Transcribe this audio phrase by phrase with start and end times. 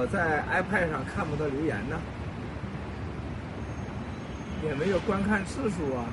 [0.00, 2.00] 我在 iPad 上看不到留言呢，
[4.64, 6.06] 也没有观看次数啊。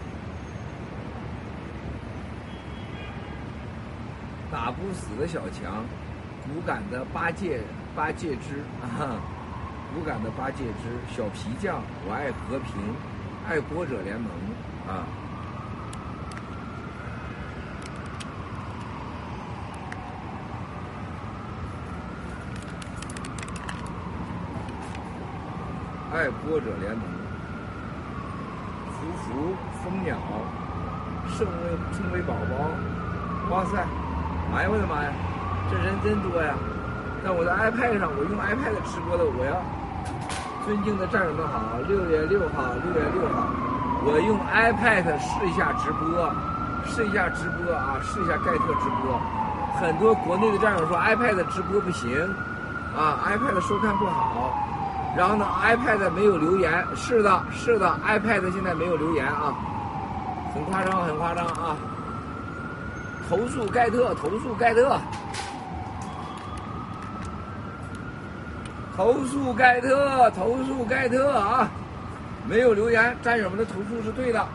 [4.51, 5.85] 打不死的小强，
[6.43, 7.61] 骨感的八戒
[7.95, 9.23] 八戒之啊，
[9.95, 12.75] 骨感的八戒之小皮匠，我爱和平，
[13.47, 14.29] 爱国者联盟
[14.85, 15.07] 啊。
[26.17, 27.03] 爱国者联盟，
[28.89, 30.17] 福福蜂鸟，
[31.29, 31.53] 圣威
[31.93, 33.77] 圣威宝宝，哇塞！
[34.55, 35.13] 哎呀，我的妈呀，
[35.69, 36.55] 这人真多呀！
[37.23, 39.61] 那我在 iPad 上，我用 iPad 直播的，我要
[40.65, 43.53] 尊敬的战友们好，六月六号，六月六号，
[44.01, 46.33] 我用 iPad 试一下直播，
[46.89, 49.21] 试一下直播啊，试一下盖特直播。
[49.77, 52.09] 很多国内的战友说 iPad 直播不行，
[52.97, 54.57] 啊，iPad 收看不好。
[55.15, 59.53] 然后呢，iPad 没有留言，是的，是的，iPad 现在没有留言啊，
[60.53, 61.75] 很夸张，很夸张啊。
[63.29, 64.99] 投诉盖特，投诉盖特，
[68.95, 71.69] 投诉盖特，投诉盖特啊！
[72.47, 74.47] 没有留言，战友们的投诉是对的。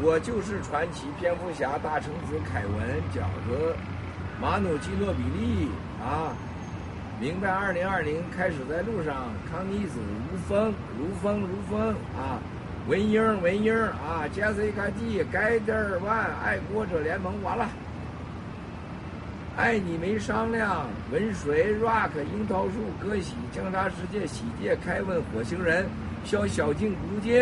[0.00, 3.76] 我就是传奇蝙蝠侠大橙子凯文饺子
[4.40, 5.68] 马努基诺比利
[6.02, 6.36] 啊！
[7.18, 9.98] 明白，二零二零开始在路上，康妮子
[10.30, 12.38] 如风如风如风啊！
[12.86, 17.66] 文英，文英啊，杰西卡 D，盖德尔万，爱国者联盟完了，
[19.56, 25.86] 爱你没商量，文水，Rock，樱桃树，歌喜，江沙世界，喜界，开问，火星人，
[26.24, 27.34] 小小静，不静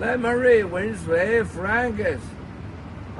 [0.00, 2.18] ，Lemon Ray，文水，Frankes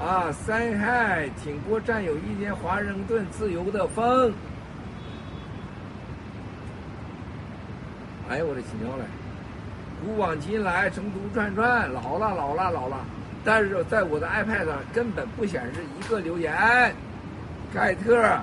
[0.01, 4.33] 啊，三海，挺过战友一天，华盛顿，自由的风，
[8.29, 9.05] 哎呦我的亲娘嘞！
[10.05, 12.97] 古往今来，成都转转，老了老了老了，
[13.45, 16.53] 但是在我的 iPad 上根本不显示一个留言。
[17.73, 18.41] 盖特，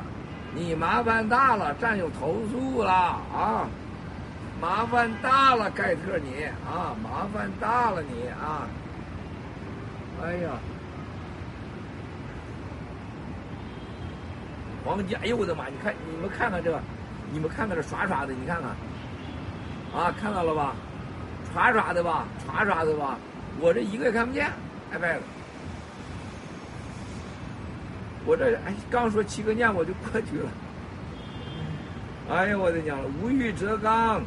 [0.55, 3.67] 你麻烦大了，战友投诉了啊！
[4.61, 8.67] 麻烦大了，盖特你啊，麻烦大了你啊！
[10.23, 10.49] 哎呀，
[14.89, 15.67] 黄金，哎呦我的妈！
[15.67, 16.81] 你看你们看看这个，
[17.31, 18.71] 你们看看这刷刷的，你看看，
[19.93, 20.73] 啊，看到了吧？
[21.53, 23.15] 刷刷的吧，刷刷的吧，
[23.59, 24.49] 我这一个也看不见
[24.91, 25.19] ，iPad。
[28.25, 30.49] 我这哎，刚说七个念我就过去了。
[32.31, 33.05] 哎呀，我的娘了！
[33.21, 34.23] 无欲则刚，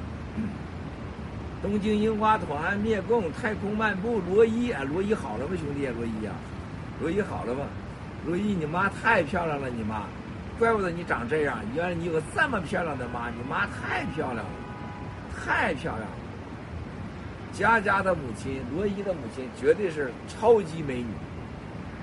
[1.60, 5.88] 东京樱花团灭共太空漫步罗伊啊，罗伊好了吗，兄弟？
[5.88, 6.30] 罗伊呀，
[7.00, 7.64] 罗伊好了吗？
[8.24, 10.04] 罗伊，你妈太漂亮了，你妈，
[10.58, 11.58] 怪不得你长这样。
[11.74, 14.50] 原来你有个这么漂亮的妈，你妈太漂亮了，
[15.44, 16.16] 太漂亮了。
[17.52, 21.08] 佳佳的母亲，罗伊的母亲，绝对是超级美女，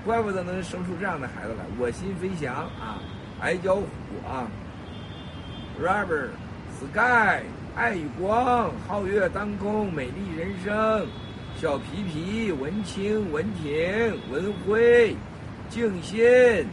[0.04, 1.64] 怪不得能生出这样的孩子来。
[1.78, 3.02] 我心飞翔啊，
[3.40, 3.84] 矮脚虎
[4.28, 4.46] 啊
[5.82, 7.42] ，Rubber，Sky，
[7.74, 11.06] 爱与光，皓月当空，美丽人生，
[11.56, 15.16] 小皮皮，文清，文婷，文辉，
[15.68, 16.64] 静心，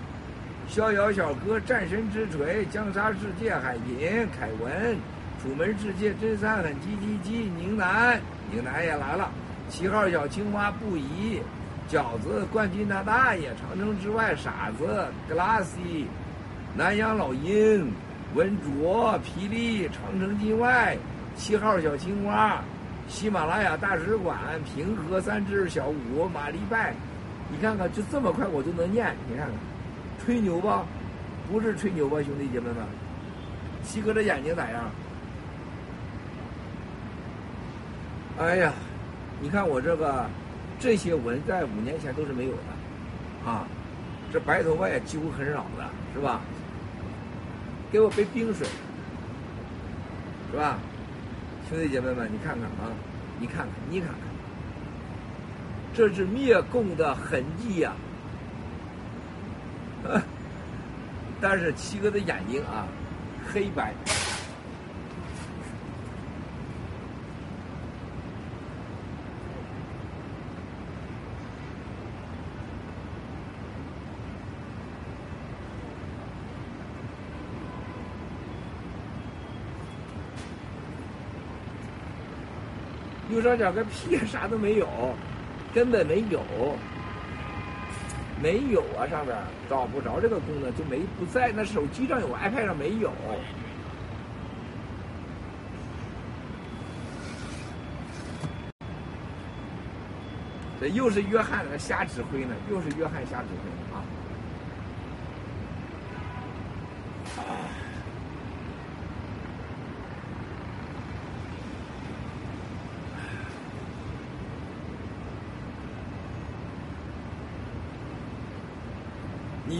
[0.68, 4.98] 逍遥小哥，战神之锤，江沙世界，海平，凯文，
[5.42, 8.20] 楚门世界，真三狠，叽叽叽，宁南。
[8.52, 9.32] 宁南也来了，
[9.70, 11.42] 七号小青蛙不宜，
[11.90, 16.06] 饺子冠军他大爷，长城之外傻子，Glassy，
[16.76, 17.92] 南阳老鹰，
[18.36, 20.98] 文卓，霹雳，长城境外，
[21.36, 22.62] 七号小青蛙，
[23.08, 26.94] 喜马拉雅大使馆，平和三只小五，马丽拜，
[27.50, 29.56] 你看看就这么快我就能念，你看看，
[30.28, 30.86] 吹牛吧？
[31.50, 32.76] 不是吹牛吧，兄弟姐妹们？
[33.82, 34.84] 七哥这眼睛咋样？
[38.38, 38.74] 哎呀，
[39.40, 40.26] 你看我这个
[40.82, 43.66] 这些纹在五年前都是没有的，啊，
[44.30, 46.42] 这白头发也几乎很少的，是吧？
[47.90, 48.68] 给我杯冰水，
[50.52, 50.78] 是吧？
[51.70, 52.92] 兄弟姐妹们，你看看啊，
[53.40, 54.18] 你看看，你看看，
[55.94, 57.94] 这是灭共的痕迹呀！
[61.42, 62.88] 但是七哥的眼睛啊，
[63.54, 63.94] 黑白。
[83.30, 84.88] 右上角个屁啥都没有，
[85.74, 86.42] 根本没有。
[88.42, 89.36] 没有啊，上面
[89.70, 93.12] 找不着这个功能，就没不在那手机上有，iPad 上没有。
[100.80, 104.06] 这又是约翰在瞎指挥呢，又是约翰瞎指挥啊！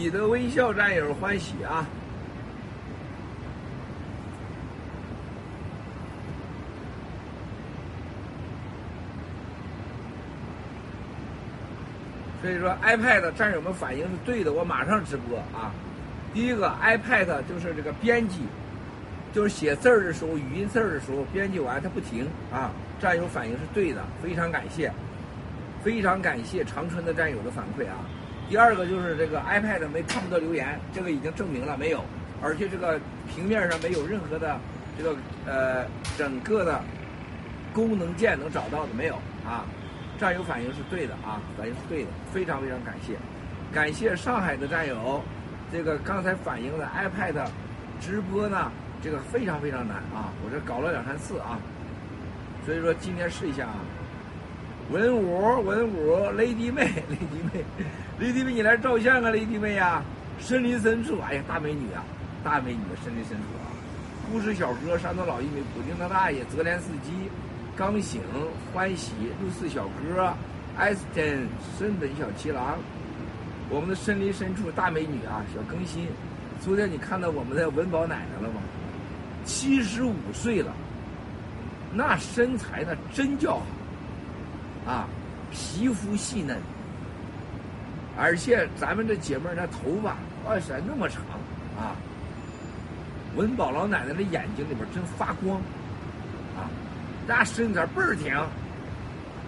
[0.08, 1.86] 你的微笑，战友欢喜啊！
[12.42, 15.74] 所以说，iPad 战友们反应是对的，我马上直播啊！
[16.34, 18.44] 第一个，iPad 就是这个编辑，
[19.34, 22.72] 就是写字儿的时候，语音字儿的时候，编辑完它不停啊！
[22.98, 24.90] 战友反应是对的，非常感谢，
[25.84, 28.08] 非常感谢长春的战友的反馈啊！
[28.50, 32.04] 第二个就是这个 iPad 没看不到留言，这个已经证明了没有，
[32.42, 34.58] 而且这个平面上没有任何的
[34.98, 35.16] 这个
[35.46, 35.86] 呃
[36.18, 36.82] 整个的
[37.74, 39.16] 功能键能找到的没有
[39.46, 39.66] 啊！
[40.18, 43.16] 战友反应是对的啊，反应是对的，非常非常感谢，
[43.72, 45.22] 感谢上海的战友，
[45.72, 47.48] 这个刚才反映的 iPad
[48.00, 48.72] 直播呢，
[49.04, 51.60] 这个非常非常难啊，我这搞了两三次啊，
[52.66, 53.76] 所以说今天试一下啊，
[54.90, 57.64] 文武文武，雷迪妹雷迪妹，
[58.20, 60.02] 雷迪妹你来照相啊，雷迪妹呀，
[60.40, 62.04] 森林深处，哎呀大美女啊，
[62.44, 63.70] 大美女森林深处啊，
[64.32, 67.30] 故事小哥山东老玉米普京的大爷泽连斯基。
[67.76, 68.20] 刚醒，
[68.74, 70.34] 欢喜，六四小哥，
[70.76, 71.48] 艾斯顿，
[71.78, 72.80] 森本小七郎，
[73.70, 76.08] 我们的森林深处大美女啊，小更新。
[76.60, 78.60] 昨天你看到我们的文宝奶奶了吗？
[79.46, 80.74] 七十五岁了，
[81.94, 83.62] 那身材那真叫
[84.84, 85.08] 好，啊，
[85.52, 86.58] 皮肤细嫩，
[88.18, 91.22] 而且咱们这姐妹儿那头发，哇塞，那么长
[91.78, 91.96] 啊。
[93.36, 95.58] 文宝老奶奶的眼睛里边真发光。
[96.56, 96.66] 啊
[97.28, 98.34] 那身材倍儿挺，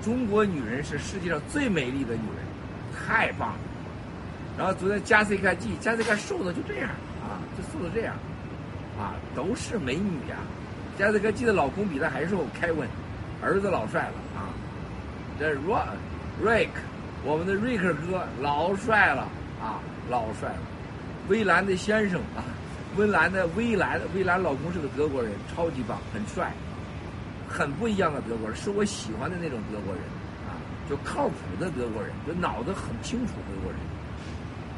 [0.04, 2.46] 中国女人是世界上最美丽的女人，
[2.94, 3.60] 太棒了。
[4.58, 6.90] 然后昨天加斯卡季，加斯卡瘦的就这样
[7.24, 8.14] 啊，就瘦的这样，
[9.00, 10.36] 啊，都是美女呀。
[10.98, 12.86] 加斯卡季的老公比她还瘦，凯文，
[13.42, 14.52] 儿子老帅了啊。
[15.40, 16.68] 这 R，Rick
[17.24, 19.24] 我们的瑞克哥老帅了
[19.62, 19.80] 啊，
[20.10, 20.62] 老帅了。
[21.28, 22.42] 威兰的先生啊，
[22.98, 26.52] 威兰的威兰，威兰老公是个德国人，超级棒，很帅。
[27.48, 30.04] 很不一样的德国人，是我喜欢的那种德国人，
[30.48, 30.54] 啊，
[30.90, 33.80] 就靠谱的德国人，就脑子很清楚德国人，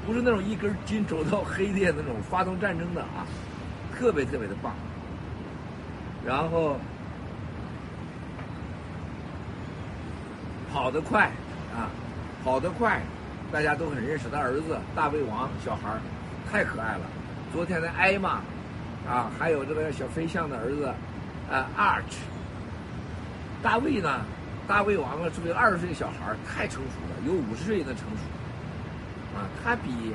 [0.06, 3.28] 不是那种一根筋走到黑的那种发动战争的啊，
[3.94, 4.74] 特别特别的棒。
[6.26, 6.78] 然后
[10.72, 11.26] 跑得快
[11.76, 11.92] 啊，
[12.44, 13.02] 跑得快，
[13.52, 14.26] 大家都很认识。
[14.32, 16.02] 他儿子大胃王小孩儿
[16.52, 17.02] 太可爱了。
[17.54, 18.42] 昨天的艾玛
[19.08, 20.86] 啊，还有这个小飞象的儿子
[21.52, 22.18] 啊，Arch。
[23.62, 24.22] 大卫呢？
[24.68, 29.38] 大卫王啊，是个二十岁的小孩儿太成熟了，有五十岁的成熟。
[29.38, 30.14] 啊，他比，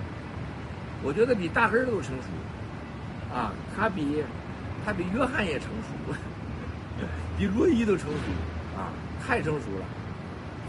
[1.03, 3.35] 我觉得比大根都成熟。
[3.35, 4.25] 啊，他比，
[4.85, 6.15] 他比约翰也成熟，
[7.37, 8.79] 比罗伊都成熟。
[8.79, 8.91] 啊，
[9.25, 9.85] 太成熟了。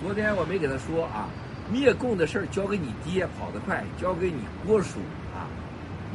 [0.02, 1.30] 昨天我没给他说啊，
[1.72, 5.00] 灭共的事儿交给你爹跑得快，交给你郭叔
[5.36, 5.48] 啊，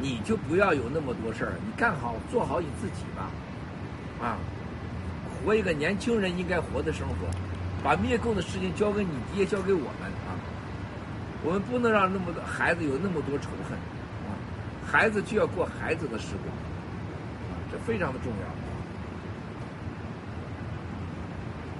[0.01, 3.29] 你就不要有那么多事儿，你干好做好你自己吧。
[4.25, 4.37] 啊。
[5.45, 7.27] 活一个年轻人应该活的生活，
[7.83, 10.39] 把灭共的事情交给你爹，交给我们啊！
[11.43, 13.77] 我们不能让那么多孩子有那么多仇恨
[14.23, 14.31] 啊！
[14.89, 16.55] 孩子就要过孩子的时光
[17.51, 18.62] 啊，这非常的重要。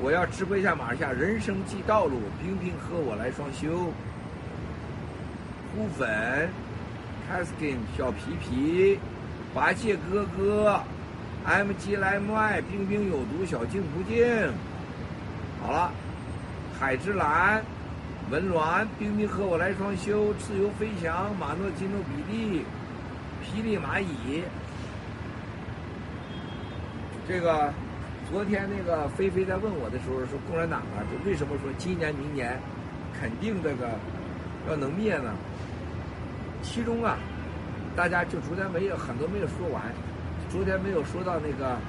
[0.04, 3.90] 我要直播一下马下人生即道路，冰冰和我来双修。
[5.74, 6.50] 胡粉
[7.30, 9.00] c a s k i n 小皮皮，
[9.56, 10.82] 八戒哥哥。
[11.46, 14.28] M G L M I，冰冰有毒，小静不静。
[15.62, 15.90] 好了，
[16.78, 17.64] 海之蓝，
[18.30, 22.66] 文鸾，冰冰和我来双修，自由飞翔，马诺基诺比利，
[23.42, 24.44] 霹雳蚂蚁。
[27.26, 27.74] 这个
[28.30, 32.60] 昨天那个菲菲在问我的时候说，共产党啊，就为什么说今年明年
[33.20, 33.90] 肯定这个
[34.70, 35.34] 要能灭呢？
[36.62, 37.18] 其中啊，
[37.96, 39.84] 大家就昨天没有很多没有说完。
[40.50, 41.80] 昨天没有说到那个，啊，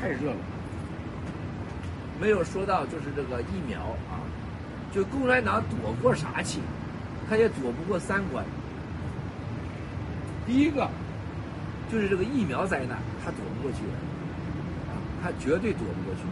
[0.00, 0.36] 太热了，
[2.20, 3.80] 没有说到就是这个疫苗
[4.10, 4.20] 啊，
[4.92, 6.60] 就共产党躲过啥去？
[7.28, 8.44] 他也躲不过三关。
[10.46, 10.88] 第一个
[11.92, 13.78] 就是这个疫苗灾难，他躲不过去，
[15.22, 16.22] 他绝对躲不过去，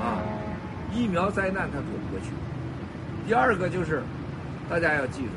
[0.00, 0.22] 啊，
[0.92, 2.30] 疫苗灾难他躲不过去。
[3.26, 4.02] 第二个就是
[4.68, 5.30] 大家要记住，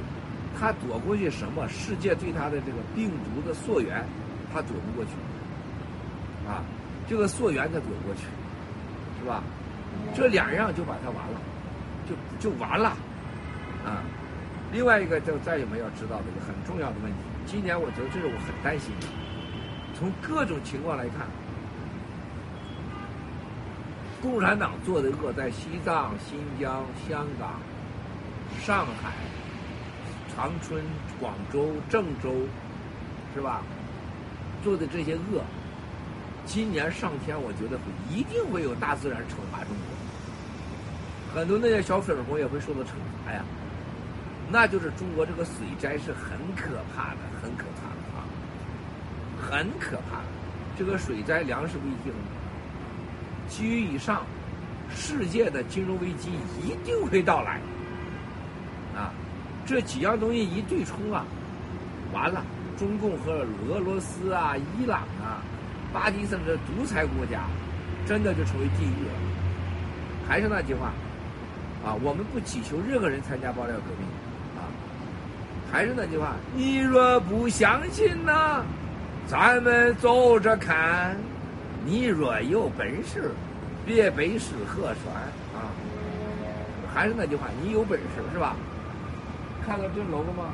[0.59, 1.67] 他躲过去什么？
[1.67, 4.03] 世界对他的这个病毒的溯源，
[4.53, 5.11] 他躲不过去。
[6.47, 6.63] 啊，
[7.07, 8.21] 这个溯源他躲不过去，
[9.19, 9.43] 是吧？
[10.15, 11.41] 这两样就把他完了，
[12.07, 12.89] 就就完了。
[13.83, 14.03] 啊，
[14.71, 19.07] 另外一个就再有没有知道的一个很重要的问题，今年我觉得这是我很担心的。
[19.97, 21.25] 从各种情况来看，
[24.21, 27.59] 共产党做的恶在西藏、新疆、香港、
[28.61, 29.13] 上海、
[30.35, 30.83] 长春、
[31.19, 32.33] 广州、郑州，
[33.35, 33.61] 是吧？
[34.63, 35.43] 做的这些恶，
[36.45, 42.93] 今年上天，我觉得会一定会有大自然惩罚中国，很多那些小粉红也会受到惩
[43.23, 43.43] 罚呀。
[44.49, 48.25] 那就是中国这个水灾是很可怕的，很可怕的啊，
[49.39, 50.25] 很可怕的。
[50.77, 52.11] 这个水灾、粮食危机，基
[53.47, 54.23] 基于以上，
[54.89, 56.29] 世界的金融危机
[56.63, 57.59] 一定会到来。
[58.95, 59.11] 啊，
[59.65, 61.25] 这几样东西一对冲啊，
[62.13, 62.43] 完了，
[62.77, 65.43] 中共和俄罗斯啊、伊朗啊、
[65.93, 67.41] 巴基斯坦这独裁国家，
[68.05, 69.13] 真的就成为地狱了。
[70.27, 70.87] 还是那句话，
[71.85, 74.07] 啊，我们不祈求任何人参加爆料革命。
[74.57, 74.65] 啊
[75.69, 78.63] 还是那句话，你若不相信呢，
[79.27, 81.13] 咱们走着看；
[81.85, 83.31] 你若有本事，
[83.85, 85.15] 别背诗河川
[85.55, 85.71] 啊。
[86.93, 88.55] 还是那句话，你有本事是吧？
[89.65, 90.49] 看到这楼了吗？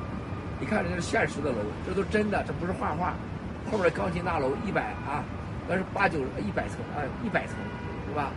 [0.60, 3.14] 你看这是现实的楼，这都真的，这不是画画。
[3.72, 5.24] 后边钢琴大楼一百啊，
[5.68, 7.56] 那是八九一百层啊，一百层
[8.08, 8.32] 是吧？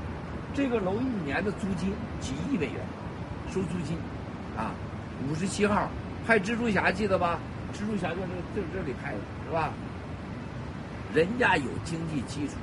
[0.55, 2.77] 这个楼一年的租金几亿美元，
[3.53, 3.99] 收租金
[4.57, 4.73] 啊，
[5.29, 5.89] 五十七号。
[6.27, 7.39] 拍蜘蛛侠记得吧？
[7.73, 9.71] 蜘蛛侠就是这这里拍的，是吧？
[11.15, 12.55] 人家有经济基础，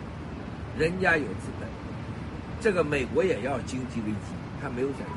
[0.78, 1.70] 人家有资本。
[2.60, 5.12] 这个美国也要经济危机，他没有选择。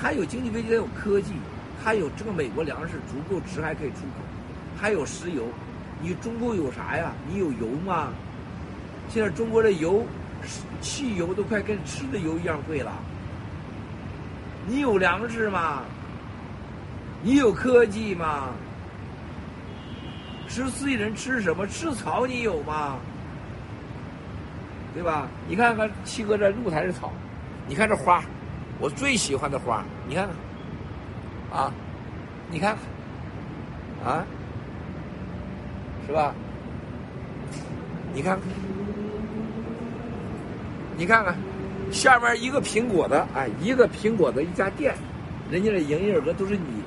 [0.00, 1.32] 他有经济危机，他有科技，
[1.84, 4.22] 他有这个美国粮食足够吃，还可以出口，
[4.80, 5.44] 还有石油。
[6.00, 7.12] 你中国有啥呀？
[7.28, 8.08] 你有油吗？
[9.08, 10.04] 现在中国的油，
[10.80, 12.92] 汽油都快跟吃的油一样贵了。
[14.66, 15.82] 你有粮食吗？
[17.22, 18.48] 你有科技吗？
[20.48, 21.66] 十四亿人吃什么？
[21.66, 22.96] 吃草你有吗？
[24.94, 25.26] 对吧？
[25.48, 27.12] 你看看七哥这露台的草，
[27.66, 28.22] 你看这花，
[28.78, 30.28] 我最喜欢的花，你看
[31.50, 31.72] 看，啊，
[32.50, 32.76] 你看
[34.04, 34.24] 看，啊，
[36.06, 36.34] 是吧？
[38.12, 38.48] 你看看，
[40.98, 41.34] 你看看，
[41.90, 44.94] 下面一个苹果的，哎，一个苹果的一家店，
[45.50, 46.82] 人家的营业额都是你。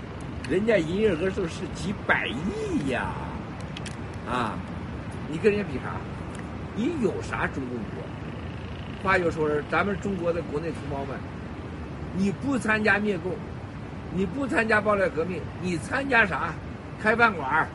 [0.47, 3.07] 人家营业额都是几百亿呀，
[4.29, 4.53] 啊，
[5.27, 5.95] 你跟人家比啥？
[6.75, 7.79] 你有啥中共？
[9.05, 11.15] 话又说，咱们中国的国内同胞们，
[12.17, 13.33] 你不参加灭共，
[14.11, 16.51] 你不参加暴乱革命，你参加啥？
[16.99, 17.67] 开饭馆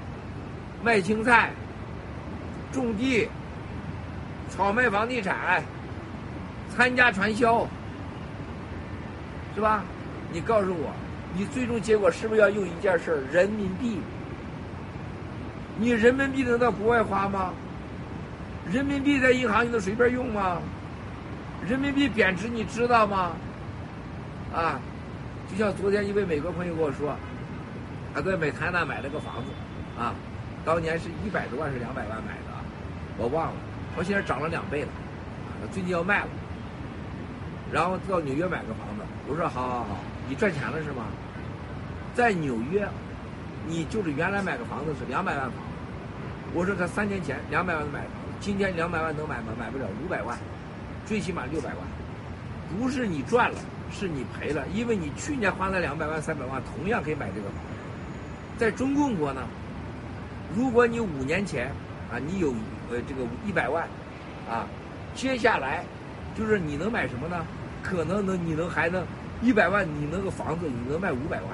[0.83, 1.53] 卖青菜，
[2.73, 3.29] 种地，
[4.51, 5.63] 炒卖房地产，
[6.77, 7.65] 参加传销，
[9.55, 9.85] 是吧？
[10.33, 10.93] 你告诉我。
[11.33, 13.19] 你最终结果是不是要用一件事儿？
[13.33, 14.01] 人民币？
[15.79, 17.53] 你人民币能到国外花吗？
[18.69, 20.61] 人民币在银行你能随便用吗？
[21.69, 23.33] 人民币贬值你知道吗？
[24.53, 24.81] 啊，
[25.51, 27.15] 就像昨天一位美国朋友跟我说，
[28.15, 29.51] 他在美台那买了个房子，
[30.01, 30.15] 啊，
[30.65, 32.57] 当年是一百多万是两百万买的，
[33.19, 33.53] 我忘了，
[33.95, 34.89] 他现在涨了两倍了，
[35.63, 36.29] 啊，最近要卖了，
[37.71, 39.99] 然后到纽约买个房子，我说好好好。
[40.29, 41.05] 你赚钱了是吗？
[42.15, 42.89] 在纽约，
[43.67, 45.63] 你就是原来买个房子是两百万房，
[46.55, 49.53] 我说他三年前两百万买房，今天两百万能买吗？
[49.59, 50.37] 买不了，五百万，
[51.11, 51.79] 最起码六百万，
[52.79, 53.59] 不是你赚了，
[53.91, 57.57] 是你赔了，因为你去年花了两百万、三百万，同样可以买这个房。
[58.57, 59.43] 在中共国呢，
[60.55, 61.67] 如果你五年前
[62.13, 62.53] 啊，你有
[62.93, 63.89] 呃这个一百万，
[64.49, 64.69] 啊，
[65.13, 65.85] 接下来
[66.39, 67.45] 就是你能买什么呢？
[67.83, 69.05] 可能能你能还能。
[69.43, 71.49] 一百万，你那个房子你能卖五百万，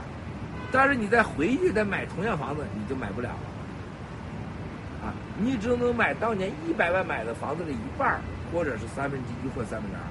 [0.71, 5.07] 但是你再回去再买同样房子，你就买不了了。
[5.07, 8.21] 啊，你只能买当年一百万买的房子的一半
[8.57, 10.03] 或者是三分之一或三分之二。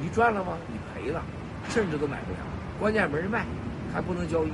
[0.00, 0.56] 你赚了吗？
[0.68, 1.20] 你赔了，
[1.68, 2.38] 甚至都买不了。
[2.80, 3.44] 关键没人卖，
[3.92, 4.48] 还不能交易。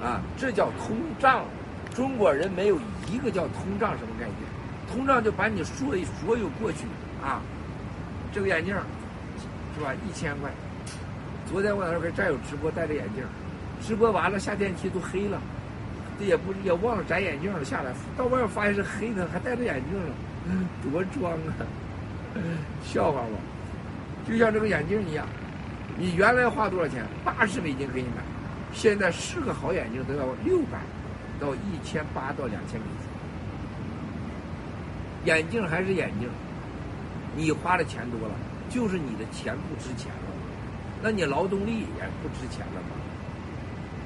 [0.00, 1.44] 啊，这叫通胀。
[1.92, 2.78] 中国人没有
[3.10, 4.36] 一个叫通胀什么概念，
[4.92, 5.88] 通胀就把你所
[6.20, 6.84] 所有过去
[7.24, 7.40] 啊，
[8.32, 8.72] 这个眼镜
[9.74, 9.92] 是吧？
[10.06, 10.50] 一千块。
[11.50, 13.24] 昨天我在那跟战友直播，戴着眼镜，
[13.80, 15.40] 直播完了下电梯都黑了，
[16.18, 20.14] 这也不也忘了摘眼镜了，下来到外面发现是黑的，还戴着眼镜了，
[20.82, 21.66] 多装啊！
[22.84, 23.28] 笑话吧，
[24.28, 25.26] 就像这个眼镜一样，
[25.98, 27.04] 你原来花多少钱？
[27.24, 28.22] 八十美金可以买，
[28.72, 30.78] 现在是个好眼镜都要六百
[31.40, 32.86] 到一千八到两千美
[35.24, 35.32] 金。
[35.32, 36.28] 眼镜还是眼镜，
[37.34, 38.34] 你花的钱多了，
[38.68, 40.30] 就是你的钱不值钱了，
[41.02, 42.96] 那你劳动力也不值钱了吗？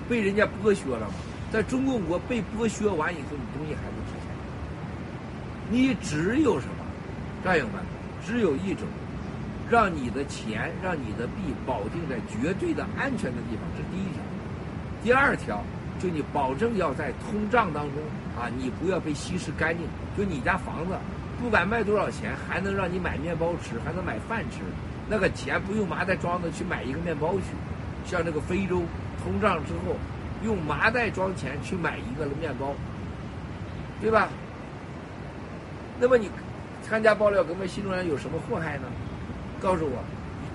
[0.09, 1.15] 被人家剥削了吗？
[1.53, 3.83] 在中国国被剥削完以后，你东西还。
[5.71, 6.85] 你只有什么，
[7.45, 7.75] 战友们，
[8.27, 8.87] 只有一种。
[9.71, 14.21] 让你的钱，让你的币保定在绝对的安全的地方，这是第一条。
[15.05, 15.63] 第二条，
[16.01, 18.03] 就你保证要在通胀当中
[18.37, 19.87] 啊，你不要被稀释干净。
[20.19, 20.95] 就你家房子，
[21.41, 24.59] 不管卖多少钱，还能让你买面包吃，还能买饭吃。
[25.09, 27.55] 那个钱不用麻袋装的去买一个面包去，
[28.05, 28.83] 像这个非洲
[29.23, 29.95] 通胀之后，
[30.45, 32.75] 用麻袋装钱去买一个面包，
[34.01, 34.29] 对吧？
[36.01, 36.31] 那么你
[36.83, 38.85] 参加爆料革命新中国有什么祸害呢？
[39.61, 40.03] 告诉我，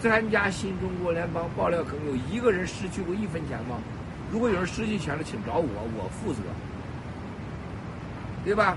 [0.01, 3.77] 参加新中国联邦爆料，可能有一个人失去过一分钱吗？
[4.31, 6.39] 如果有人失去钱了，请找我，我负责，
[8.43, 8.75] 对吧？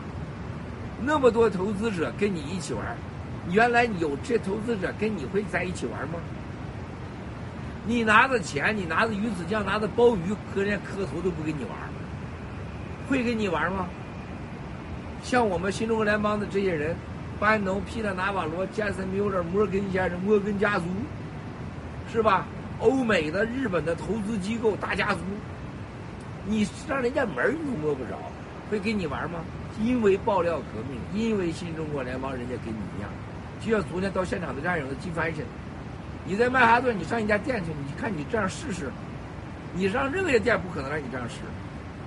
[1.02, 2.84] 那么多投资者跟你一起玩，
[3.50, 6.20] 原来有这投资者跟你会在一起玩吗？
[7.86, 11.72] 你拿着钱，你拿着鱼子酱，拿着鲍鱼，和人家磕头都不跟你玩，
[13.08, 13.86] 会跟你玩吗？
[15.22, 16.96] 像我们新中国联邦的这些人。
[17.40, 20.86] 班农、皮特、纳瓦罗、杰森·缪勒、摩根先生、摩根家族，
[22.12, 22.44] 是吧？
[22.80, 25.20] 欧美的、日本的投资机构大家族，
[26.44, 28.18] 你让人家门你都摸不着，
[28.68, 29.38] 会跟你玩吗？
[29.80, 33.08] 因为爆料革命，因为新中国联邦，人家跟你一样。
[33.60, 35.44] 就像昨天到现场的战友的金翻身，
[36.24, 38.90] 你在曼哈顿，你上一家店去，你看你这样试试，
[39.74, 41.36] 你上任何一家店不可能让你这样试，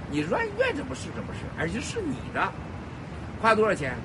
[0.10, 2.52] 你愿愿怎么试怎么试，而且是你的，
[3.42, 3.96] 花多少钱？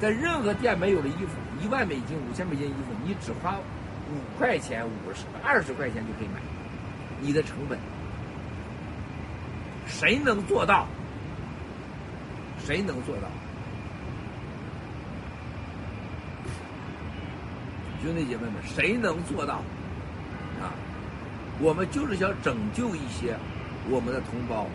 [0.00, 1.28] 在任何店没有的衣服，
[1.62, 6.40] 一万美金、五千美金衣服，你只花五块钱、五十、二十块钱就可以买。
[7.20, 7.78] 你的成本，
[9.86, 10.88] 谁能做到？
[12.58, 13.28] 谁能做到？
[18.02, 19.62] 兄弟姐妹们，谁能做到？
[20.60, 20.74] 啊，
[21.60, 23.36] 我们就是想拯救一些
[23.88, 24.66] 我们的同胞，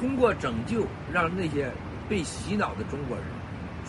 [0.00, 1.70] 通过拯救，让那些
[2.08, 3.24] 被洗脑的中国人。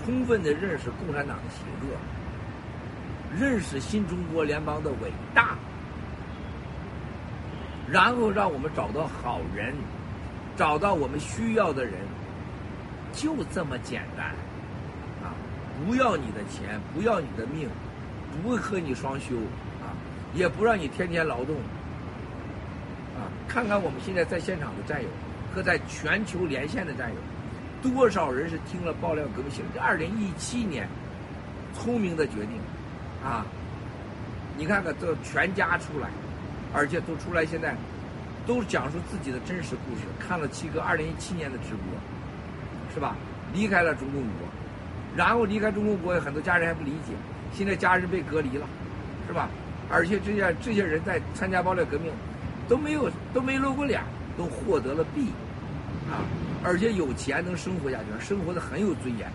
[0.06, 1.98] 充分的认识共产党的邪恶，
[3.36, 5.58] 认识新中国联邦的伟大，
[7.92, 9.74] 然后让我们找到好人，
[10.56, 11.94] 找到我们需要的人，
[13.12, 14.28] 就这么简单，
[15.24, 15.34] 啊！
[15.84, 17.68] 不要你的钱，不要你的命，
[18.44, 19.36] 不和你双休，
[19.82, 19.98] 啊，
[20.36, 21.56] 也不让你天天劳动，
[23.18, 23.26] 啊！
[23.48, 25.10] 看看我们现在在现场的战友
[25.54, 27.16] 和在全球连线的战友。
[27.82, 29.64] 多少人是听了爆料革命醒？
[29.74, 30.88] 这二零一七年，
[31.74, 32.60] 聪明的决定，
[33.24, 33.46] 啊！
[34.58, 36.10] 你看看这全家出来，
[36.74, 37.76] 而且都出来，现在
[38.46, 40.02] 都讲述自己的真实故事。
[40.20, 43.16] 看了七哥二零一七年的直播，是吧？
[43.54, 44.48] 离开了中共国，
[45.16, 47.14] 然后离开中共国，很多家人还不理解。
[47.54, 48.68] 现在家人被隔离了，
[49.28, 49.48] 是吧？
[49.90, 52.12] 而且这些这些人在参加爆料革命，
[52.68, 54.02] 都没有都没露过脸，
[54.38, 55.32] 都获得了币，
[56.12, 56.26] 啊！
[56.64, 59.32] 而且有钱能生活下去，生活的很有尊严，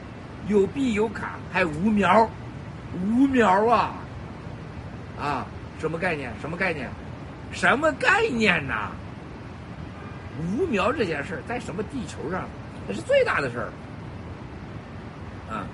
[0.48, 2.28] 有币有卡还无苗，
[2.94, 3.94] 无苗啊，
[5.18, 5.46] 啊，
[5.80, 6.32] 什么概念？
[6.40, 6.90] 什么概念？
[7.52, 8.90] 什么概念呐？
[10.40, 12.48] 无苗这件事儿在什么地球上，
[12.88, 13.68] 那是最大的事儿，
[15.54, 15.66] 啊，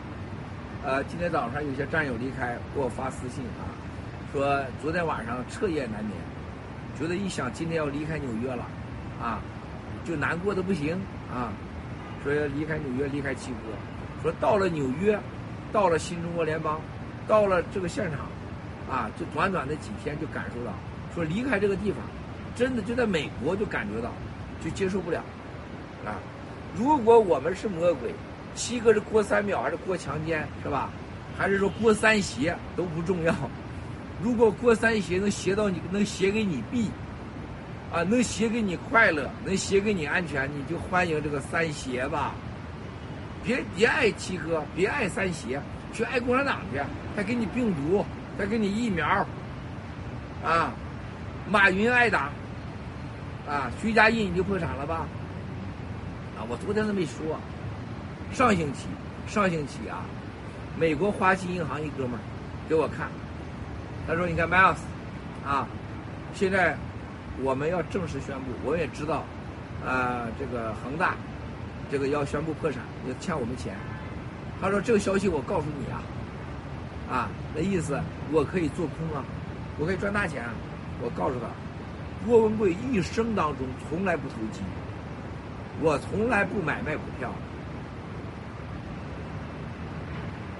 [0.85, 3.71] 呃，今天早上有些战友离开，给我发私信啊，
[4.33, 6.13] 说昨天晚上彻夜难眠，
[6.99, 8.67] 觉得一想今天要离开纽约了，
[9.23, 9.41] 啊，
[10.05, 10.99] 就难过的不行。
[11.33, 11.53] 啊，
[12.23, 13.57] 说要离开纽约，离开七哥，
[14.23, 15.19] 说到了纽约，
[15.73, 16.81] 到了新中国联邦，
[17.27, 18.21] 到了这个现场，
[18.91, 20.73] 啊，就短短的几天就感受到，
[21.15, 22.01] 说离开这个地方，
[22.57, 24.11] 真的就在美国就感觉到，
[24.65, 25.19] 就接受不了，
[26.05, 26.17] 啊，
[26.77, 28.15] 如果我们是魔鬼，
[28.55, 30.91] 七哥是过三秒还是过强奸是吧？
[31.37, 33.33] 还是说过三邪都不重要，
[34.21, 36.89] 如果过三邪能邪到你，能邪给你毙。
[37.91, 42.35] 啊，能写给你快乐，能写给你安全，你就欢迎这个三邪吧。
[43.43, 45.59] 别别爱七哥，别爱三邪，
[45.95, 46.79] 去爱共产党去，
[47.17, 48.05] 他给你病毒，
[48.37, 49.27] 他给你疫苗。
[50.45, 50.71] 啊，
[51.51, 52.31] 马云爱党，
[53.49, 55.07] 啊，徐家印你就破产了吧？
[56.37, 57.41] 啊，我昨天都没说，
[58.33, 58.87] 上星期，
[59.27, 60.05] 上星期啊，
[60.79, 62.21] 美国花旗银行一哥们儿
[62.69, 63.09] 给我看，
[64.07, 64.77] 他说：“你看，Miles，
[65.47, 65.67] 啊，
[66.35, 66.77] 现在。”
[67.43, 69.25] 我们要正式宣布，我也知道，
[69.87, 71.15] 啊，这个恒大，
[71.91, 73.75] 这个要宣布破产，要欠我们钱。
[74.61, 76.03] 他说这个消息我告诉你啊，
[77.09, 78.01] 啊，那意思
[78.33, 79.25] 我可以做空啊，
[79.79, 80.51] 我可以赚大钱啊。
[81.01, 81.47] 我告诉他，
[82.27, 84.61] 郭文贵一生当中从来不投机，
[85.81, 87.31] 我从来不买卖股票。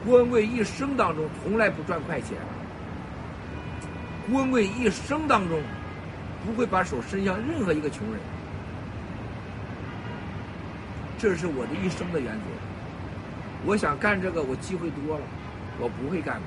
[0.07, 2.39] 郭文贵一生当中从来不赚快钱。
[4.31, 5.59] 郭文贵一生当中
[6.45, 8.21] 不会把手伸向任何一个穷人。
[11.19, 12.45] 这是我的一生的原则。
[13.67, 15.25] 我想干这个，我机会多了，
[15.81, 16.43] 我不会干的。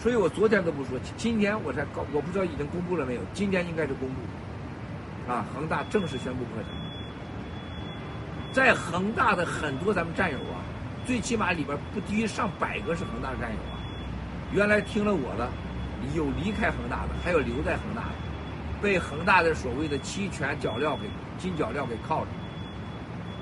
[0.00, 3.20] 所以我昨天都不说，今天我才告，我不知道已经公布了没有？
[3.32, 5.30] 今天应该是公布。
[5.30, 6.70] 啊，恒大正式宣布破产。
[8.52, 10.58] 在恒大的很多咱们战友啊，
[11.06, 13.78] 最起码里边不低于上百个是恒大的战友啊。
[14.52, 15.48] 原来听了我的，
[16.14, 18.14] 有离开恒大的，还有留在恒大的，
[18.82, 22.26] 被恒大的所谓的期权脚镣给金脚镣给铐着。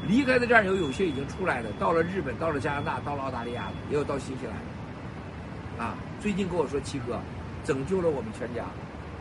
[0.07, 5.85] 离开的战友有些已经出来了，到了日本，到了加拿大，到了澳大利亚，也有到新西兰的。
[5.85, 7.19] 啊，最近跟我说七哥，
[7.65, 8.65] 拯救了我们全家，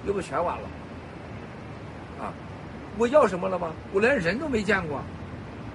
[0.05, 0.67] 要不全完了。
[2.21, 2.33] 啊，
[2.97, 3.71] 我要什么了吗？
[3.91, 5.01] 我连人都没见过，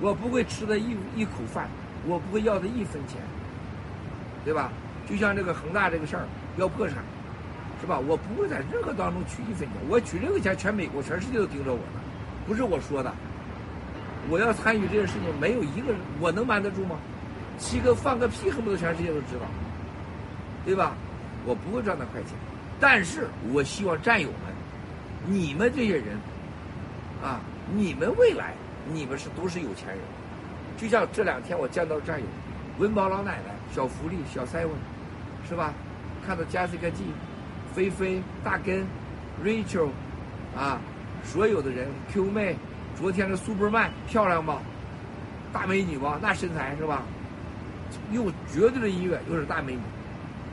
[0.00, 1.68] 我不会吃的一一口饭，
[2.06, 3.20] 我不会要的一分钱，
[4.44, 4.70] 对吧？
[5.08, 6.22] 就像这个恒大这个事儿
[6.56, 6.98] 要破产，
[7.80, 7.98] 是吧？
[7.98, 12.00] 我不会在任何当中取一分钱，我取任何钱，全美国、全世界都盯着我呢，
[12.46, 13.12] 不是我说的。
[14.28, 16.96] 我要参与这件事情，没有一个人我能瞒得住吗？
[17.58, 19.46] 七哥放个屁，恨不得全世界都知道，
[20.64, 20.92] 对吧？
[21.46, 22.32] 我不会赚那快钱，
[22.78, 24.38] 但是我希望战友们，
[25.26, 26.18] 你们这些人，
[27.22, 27.40] 啊，
[27.74, 28.52] 你们未来
[28.92, 29.98] 你们是都是有钱人，
[30.76, 32.26] 就像这两天我见到战友，
[32.78, 34.68] 文宝老奶奶、小福利、小 seven，
[35.48, 35.72] 是吧？
[36.26, 37.04] 看到 Jessica G、
[37.74, 38.86] 菲菲、大根、
[39.44, 39.88] Rachel，
[40.56, 40.80] 啊，
[41.24, 42.56] 所有的人 Q 妹。
[42.96, 44.60] 昨天的 Superman 漂亮吧？
[45.54, 46.18] 大美女吧？
[46.20, 47.02] 那身材是吧？
[48.12, 49.80] 又绝对的音乐，又是大美女，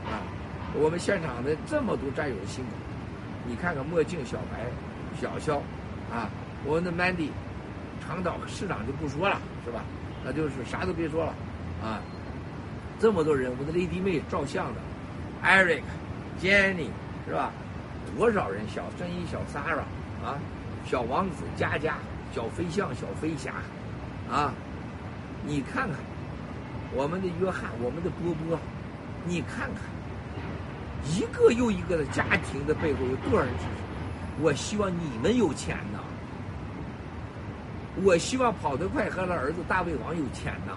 [0.06, 0.24] 啊！
[0.74, 2.70] 我们现场的这么多战友的辛苦，
[3.46, 4.64] 你看看墨镜小白、
[5.20, 5.56] 小肖，
[6.10, 6.30] 啊，
[6.64, 7.28] 我们的 Mandy，
[8.00, 9.82] 长岛市长就不说了，是吧？
[10.24, 11.34] 那就是啥都别说了，
[11.82, 12.00] 啊！
[12.98, 14.80] 这么多人，我们的 Lady 妹照相的
[15.44, 15.82] ，Eric、
[16.40, 16.88] Jenny，
[17.28, 17.52] 是吧？
[18.16, 18.66] 多少人？
[18.68, 19.80] 小珍妮、小 Sara
[20.26, 20.38] 啊，
[20.84, 21.94] 小王子、佳佳。
[22.30, 23.54] 小飞象、小飞侠，
[24.30, 24.52] 啊，
[25.46, 25.96] 你看看
[26.92, 28.58] 我们的约翰、我们的波波，
[29.24, 29.82] 你看看
[31.06, 34.42] 一个又一个的家庭的背后有多少人支持？
[34.42, 36.00] 我希望你们有钱呐！
[38.04, 40.74] 我希望跑得快和他儿子大胃王有钱呐！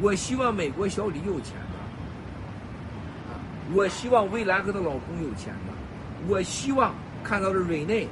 [0.00, 1.54] 我希望美国小李有钱！
[3.72, 5.72] 我希望未来和她老公有钱呐！
[6.28, 8.08] 我希望看到的瑞内，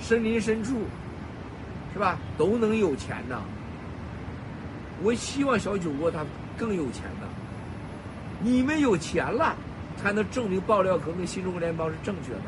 [0.00, 0.76] 森林深处。
[1.92, 2.18] 是吧？
[2.36, 3.40] 都能有钱呐！
[5.00, 6.24] 我希望小酒窝他
[6.58, 7.28] 更有钱呐！
[8.40, 9.54] 你们有钱了，
[9.96, 12.40] 才能证明爆料革命新中国联邦是正确的。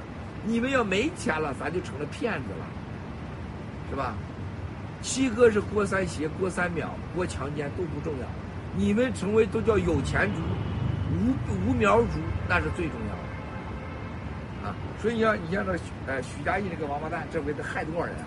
[0.44, 2.66] 你们要没钱了，咱就成了骗子了，
[3.88, 4.14] 是吧？
[5.00, 8.26] 七哥是郭三邪、郭三秒、郭强奸都不重要，
[8.76, 10.40] 你们成为都叫有钱族、
[11.10, 11.34] 无
[11.68, 14.68] 无苗族，那是最重要的。
[14.68, 14.74] 啊！
[14.98, 15.72] 所以你像你像这
[16.06, 18.16] 呃许家印这个王八蛋，这回得害多少人？
[18.16, 18.24] 啊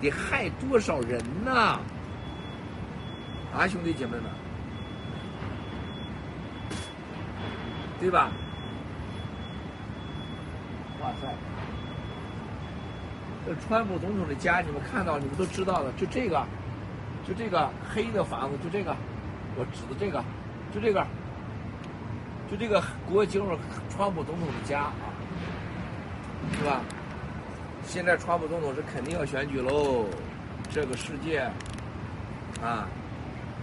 [0.00, 1.78] 得害多少人呐？
[3.56, 4.24] 啊，兄弟姐妹们，
[7.98, 8.30] 对吧？
[11.00, 11.28] 哇塞！
[13.46, 16.44] 这川普总统的家，你们看到，你们都知道的，就这个，
[17.26, 18.94] 就这个黑的房子，就这个，
[19.56, 20.22] 我指的这个，
[20.74, 21.06] 就这个，
[22.56, 23.42] 这个国境
[23.94, 24.92] 川普总统的家啊，
[26.58, 26.80] 是吧？
[27.86, 30.06] 现在川普总统是肯定要选举喽，
[30.70, 31.40] 这个世界，
[32.62, 32.88] 啊，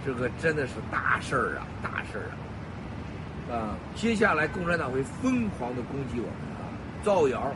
[0.06, 6.62] 这个真的是大事儿啊，大事儿啊，啊，接下来共产党会疯狂的攻击我们啊，
[7.02, 7.52] 造谣，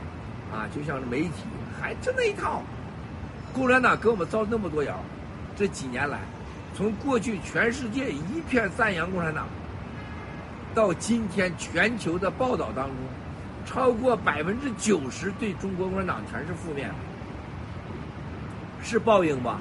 [0.51, 1.31] 啊，就像是媒体
[1.81, 2.61] 还就那一套，
[3.53, 4.99] 共产党给我们造那么多谣，
[5.55, 6.19] 这几年来，
[6.75, 9.47] 从过去全世界一片赞扬共产党，
[10.77, 12.95] 到今天全球的报道当中。
[13.65, 16.89] 超过百分之九十对中国共产党全是负面，
[18.81, 19.59] 是报应吧？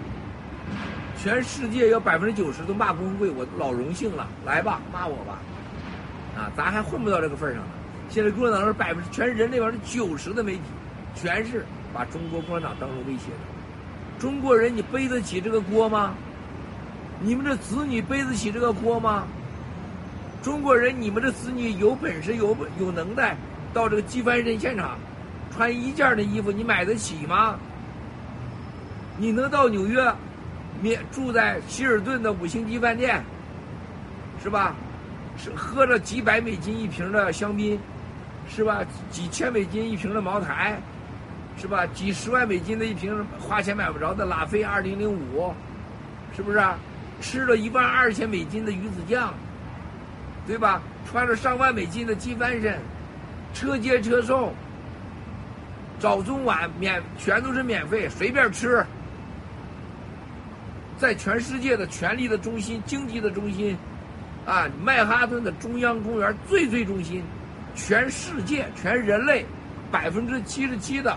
[1.18, 5.38] 全世界有百分之九十都骂郭文贵，我老荣幸了，来吧，骂我吧，
[6.36, 7.70] 啊，咱还混不到这个份上呢。
[8.10, 10.60] 现在共产党是百分之全人类百分之九十的媒体，
[11.16, 14.20] 全是把中国共产党当成威胁的。
[14.20, 16.14] 中国人，你背得起这个锅吗？
[17.20, 19.26] 你们的子女背得起这个锅吗？
[20.46, 23.36] 中国人，你们的子女有本事、有有能耐？
[23.74, 24.96] 到这个机翻身现场，
[25.50, 27.58] 穿一件的衣服，你买得起吗？
[29.18, 30.00] 你能到纽约，
[30.80, 33.24] 免住在希尔顿的五星级饭店，
[34.40, 34.76] 是吧？
[35.36, 37.76] 是喝着几百美金一瓶的香槟，
[38.48, 38.84] 是吧？
[39.10, 40.80] 几千美金一瓶的茅台，
[41.60, 41.84] 是吧？
[41.88, 45.52] 几十万美金的一瓶花钱买不着的拉菲二零零五，
[46.36, 46.62] 是不是？
[47.20, 49.34] 吃了一万二千美金的鱼子酱，
[50.46, 50.80] 对吧？
[51.10, 52.78] 穿着上万美金的机翻身，
[53.54, 54.52] 车接车送，
[55.98, 58.84] 早中晚免全都是免费，随便吃。
[60.98, 63.76] 在全世界的权力的中心、经济的中心，
[64.46, 67.22] 啊，曼哈顿的中央公园最最中心，
[67.74, 69.44] 全世界全人类
[69.90, 71.16] 百分之七十七的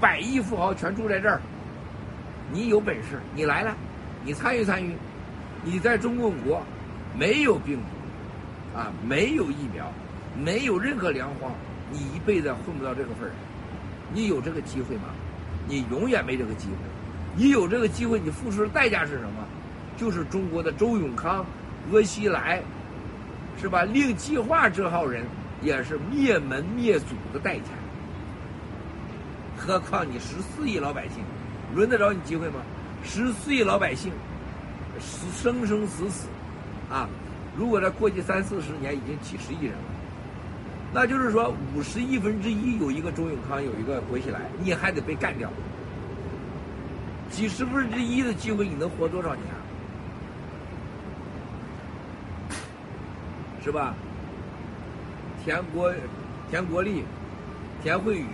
[0.00, 1.40] 百亿富豪全住在这儿。
[2.52, 3.76] 你有本事，你来了，
[4.24, 4.94] 你参与参与。
[5.62, 6.62] 你在中共国
[7.18, 7.82] 没有病毒，
[8.74, 9.92] 啊，没有疫苗，
[10.36, 11.52] 没有任何粮荒，
[11.90, 13.36] 你一辈子混不到这个份儿上。
[14.12, 15.04] 你有这个机会吗？
[15.68, 16.74] 你永远没这个机会。
[17.36, 19.44] 你有这个机会，你付出的代价是什么？
[19.96, 21.44] 就是中国的周永康、
[21.90, 22.62] 鄂西来，
[23.60, 23.82] 是吧？
[23.84, 25.24] 令计划这号人
[25.62, 27.64] 也是灭门灭祖的代价。
[29.56, 31.22] 何况你十四亿老百姓，
[31.74, 32.62] 轮得着你机会吗？
[33.02, 34.12] 十四亿老百姓。
[35.32, 36.28] 生生死死，
[36.90, 37.08] 啊！
[37.56, 39.84] 如果在过去三四十年，已经几十亿人了。
[40.92, 45.50] 那就是说，五十亿分之一有一个周永康，有一个薄熙来，你还得被干掉。
[47.30, 49.44] 几十分之一的机会，你能活多少年？
[53.62, 53.94] 是吧？
[55.44, 55.92] 田国、
[56.50, 57.04] 田国立、
[57.82, 58.26] 田慧宇，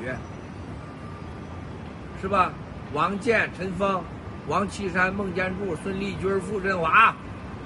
[2.20, 2.52] 是吧？
[2.92, 4.02] 王健、陈峰。
[4.48, 7.12] 王岐山、孟建柱、孙立军、傅振华、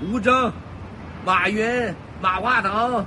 [0.00, 0.50] 吴征、
[1.24, 3.04] 马云、马化腾，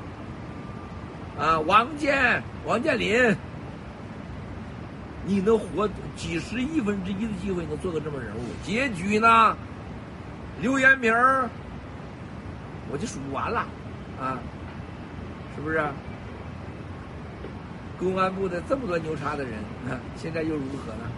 [1.40, 3.36] 啊，王健、王健林，
[5.26, 8.40] 你能活几十亿分之一的机会，能做个这么人物？
[8.64, 9.56] 结局呢？
[10.62, 11.50] 刘延明儿，
[12.92, 13.66] 我就数不完了，
[14.22, 14.38] 啊，
[15.56, 15.84] 是不是？
[18.00, 19.54] 公安部的这么多牛叉的人，
[19.90, 21.10] 啊现在又如何呢？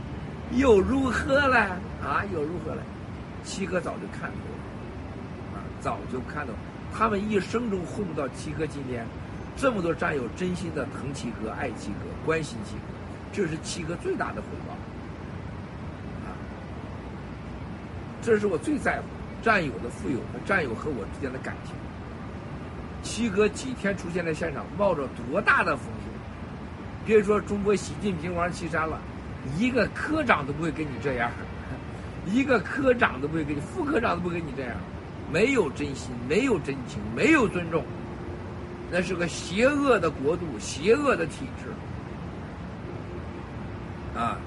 [0.53, 1.58] 又如何了？
[2.01, 2.81] 啊，又如何了？
[3.43, 6.53] 七哥早就看透了，啊，早就看到，
[6.97, 9.05] 他们一生中混不到七哥今天，
[9.58, 12.93] 这么多战友真心的疼七哥、爱七哥、关心七哥，
[13.34, 14.73] 这是七哥最大的回报。
[16.25, 16.31] 啊，
[18.21, 19.03] 这是我最在乎
[19.43, 21.75] 战友的富有和战友和我之间的感情。
[23.03, 26.13] 七哥几天出现在现场，冒着多大的风险？
[27.05, 28.97] 别说中国习近平、王岐山了。
[29.60, 31.29] 一个科长都不会跟你这样，
[32.25, 34.71] 一个科长都不会跟你，副科长都不跟你这样，
[35.31, 37.83] 没有真心，没有真情，没有尊重，
[38.91, 41.69] 那是个邪恶的国度，邪恶的体制。
[44.17, 44.38] 啊，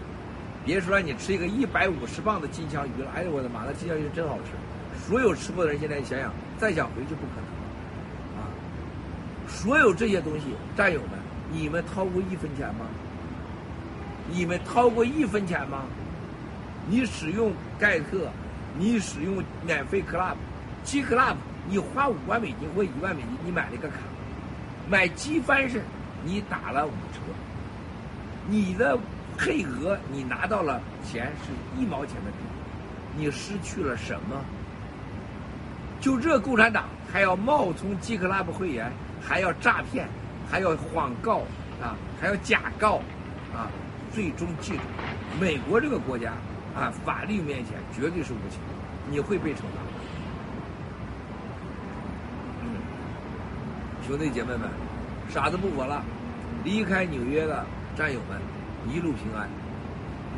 [0.64, 4.52] 别说你吃一个一百五十磅的金枪鱼了，哎呦我的妈，那金枪鱼真好吃。
[5.06, 7.60] 所有吃过的人现在想想，再想回去不可能了。
[8.38, 8.48] 啊，
[9.46, 10.44] 所有这些东西，
[10.76, 11.10] 战友们，
[11.52, 12.86] 你们掏过一分钱吗？
[14.30, 15.84] 你们掏过一分钱吗？
[16.90, 18.30] 你使用盖特，
[18.78, 20.34] 你使用免费 club，
[20.88, 21.37] 七 club，
[21.68, 23.96] 你花五万美金或一万美金，你买了一个卡，
[24.88, 25.83] 买积翻身，
[26.24, 27.20] 你打了五折，
[28.48, 28.98] 你的
[29.37, 32.33] 配额你拿到了钱是一毛钱的，
[33.18, 34.42] 你失去了什么？
[36.01, 40.09] 就这共产党还要冒充 G club 会员，还要诈骗，
[40.51, 41.40] 还要谎告
[41.83, 43.03] 啊，还要假告
[43.55, 43.68] 啊！
[44.11, 44.81] 最终记住，
[45.38, 46.33] 美国这个国家
[46.74, 48.59] 啊，法律面前绝对是无情，
[49.11, 49.88] 你会被惩罚。
[54.08, 54.70] 兄弟姐妹们，
[55.28, 56.02] 傻子不活了，
[56.64, 57.62] 离开纽约的
[57.94, 58.40] 战友们，
[58.90, 59.46] 一路平安。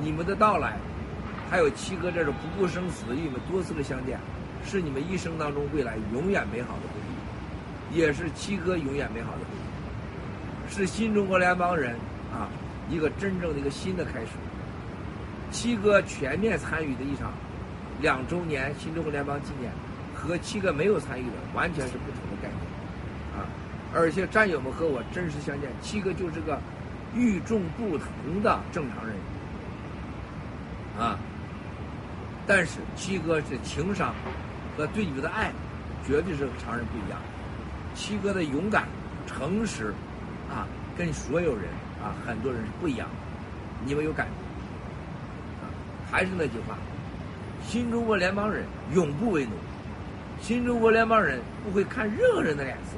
[0.02, 0.76] 你们的到来，
[1.48, 4.18] 还有七哥这种不顾生死与你们多次的相见，
[4.66, 6.98] 是你们一生当中未来永远美好的回
[7.94, 11.94] 忆，也是七哥永远美好的回忆，是新中国联邦人
[12.32, 12.50] 啊。
[12.90, 14.30] 一个真正的一个新的开始，
[15.52, 17.30] 七哥全面参与的一场
[18.00, 19.70] 两周年新中国联邦纪念，
[20.12, 22.29] 和七哥没有参与的完全是不同，
[23.94, 26.58] 而且战友们和我真实相见，七哥就是个
[27.14, 29.16] 与众不同的正常人，
[30.98, 31.18] 啊！
[32.46, 34.14] 但是七哥是情商
[34.76, 35.52] 和对你们的爱，
[36.06, 37.18] 绝对是和常人不一样。
[37.94, 38.88] 七哥的勇敢、
[39.26, 39.92] 诚实，
[40.48, 41.64] 啊，跟所有人。
[42.02, 43.14] 啊，很多人是不一样的，
[43.84, 44.32] 你们有感觉？
[45.62, 45.68] 啊，
[46.10, 46.78] 还是那句话，
[47.62, 49.50] 新中国联邦人永不为奴，
[50.40, 52.96] 新中国联邦人不会看任何人的脸色，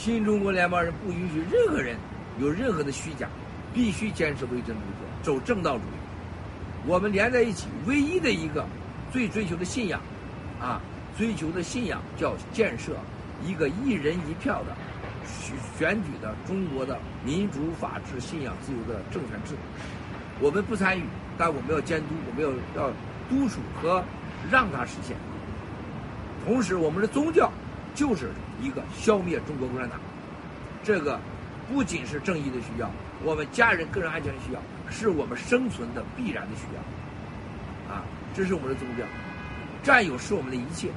[0.00, 1.94] 新中国联邦人不允许任何人
[2.38, 3.28] 有任何的虚假，
[3.74, 6.86] 必须坚持为真路线，走正道主义。
[6.86, 8.64] 我们连在一起，唯一的一个
[9.12, 10.00] 最追求的信仰，
[10.58, 10.80] 啊，
[11.18, 12.92] 追求的信仰叫建设
[13.44, 14.74] 一个一人一票的
[15.26, 19.58] 选选举的中国的民主、法治、信仰、自由的政权制度。
[20.40, 21.02] 我们不参与，
[21.36, 22.42] 但我们要监督，我们
[22.74, 22.90] 要要
[23.28, 24.02] 督促和
[24.50, 25.14] 让它实现。
[26.46, 27.52] 同时，我们的宗教
[27.94, 28.30] 就是
[28.62, 29.98] 一个消灭中国共产党，
[30.84, 31.18] 这个
[31.72, 32.90] 不仅是正义的需要，
[33.24, 37.94] 我们家人个人安全的需要，是我们生存的必然的需要。
[37.94, 39.04] 啊，这是我们的宗教，
[39.82, 40.88] 战友是我们的一切。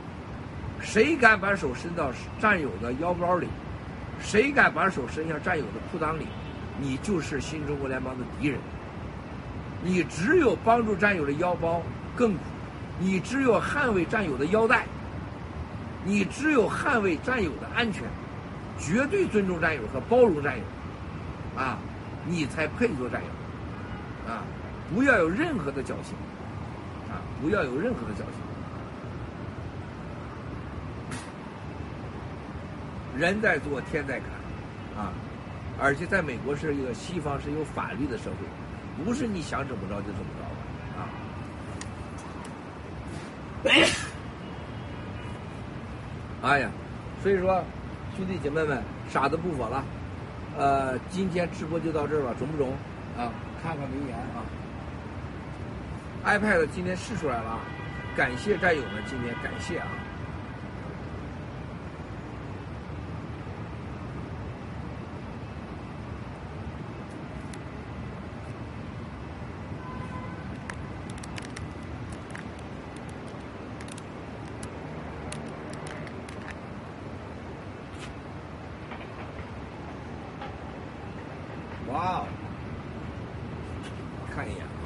[0.81, 3.47] 谁敢把手伸到战友的腰包里，
[4.19, 6.27] 谁敢把手伸向战友的裤裆里，
[6.79, 8.59] 你就是新中国联邦的敌人。
[9.81, 11.81] 你只有帮助战友的腰包
[12.15, 12.39] 更苦，
[12.99, 14.85] 你只有捍卫战友的腰带。
[16.05, 18.03] 你只有捍卫战友的安全，
[18.77, 20.63] 绝对尊重战友和包容战友，
[21.57, 21.77] 啊，
[22.25, 23.27] 你才配做战友，
[24.31, 24.43] 啊，
[24.93, 26.13] 不要有任何的侥幸，
[27.09, 28.25] 啊，不要有任何的侥幸。
[33.17, 34.27] 人在做，天在看，
[35.03, 35.13] 啊，
[35.79, 38.37] 而且在美国是一个西方是有法律的社会，
[39.05, 40.25] 不是你想怎么着就怎么
[43.63, 43.87] 着的，啊。
[46.43, 46.69] 哎呀，
[47.23, 47.63] 所以说，
[48.17, 49.83] 兄弟姐妹们，傻子不活了。
[50.57, 52.69] 呃，今天直播就到这儿吧，中不中？
[53.17, 53.31] 啊，
[53.63, 54.43] 看看留言啊。
[56.25, 57.59] iPad 今天试出来了，
[58.15, 59.87] 感谢战友们，今天感谢啊。
[81.93, 82.25] 哇哦。
[84.35, 84.82] 看一眼。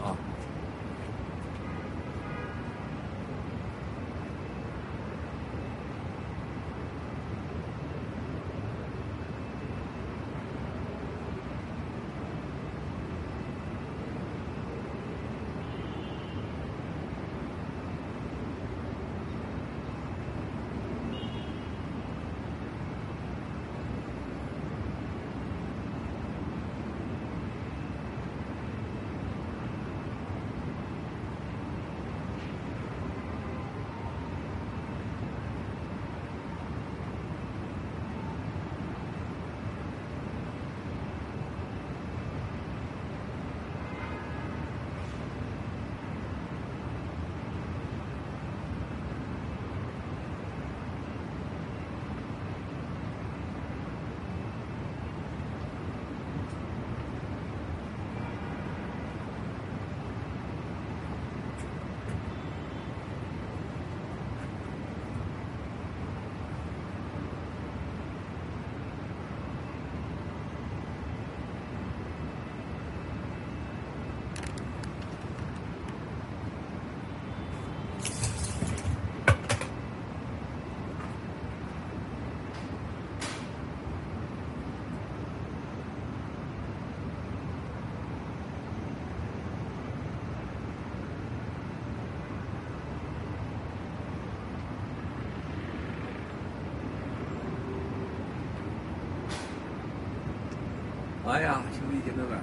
[101.38, 102.36] 哎呀，兄弟姐妹们，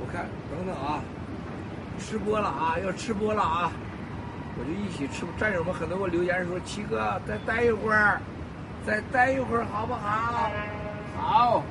[0.00, 1.04] 我看等等啊，
[1.98, 3.70] 吃播了啊，要吃播了啊，
[4.58, 5.26] 我就一起吃。
[5.38, 8.22] 战友们很多给我留言说：“七哥，再待一会儿，
[8.86, 10.50] 再待一会儿好不好？”
[11.20, 11.62] 好。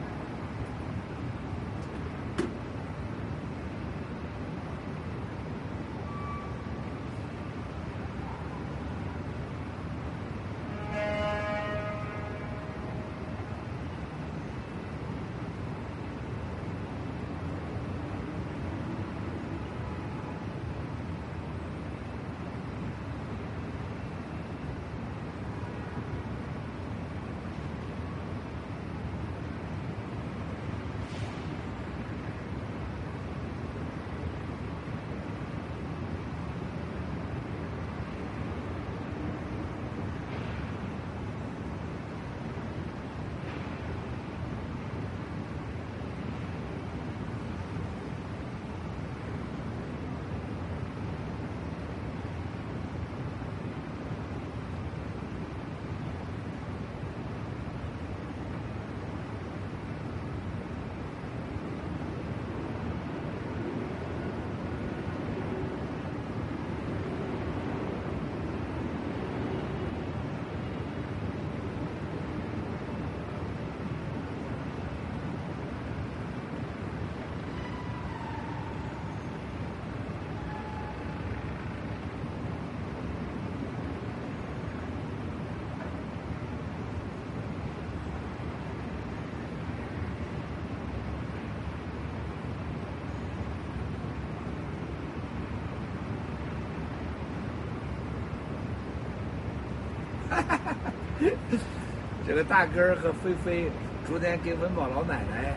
[102.43, 103.69] 大根儿和菲菲
[104.07, 105.53] 昨天跟文宝老奶奶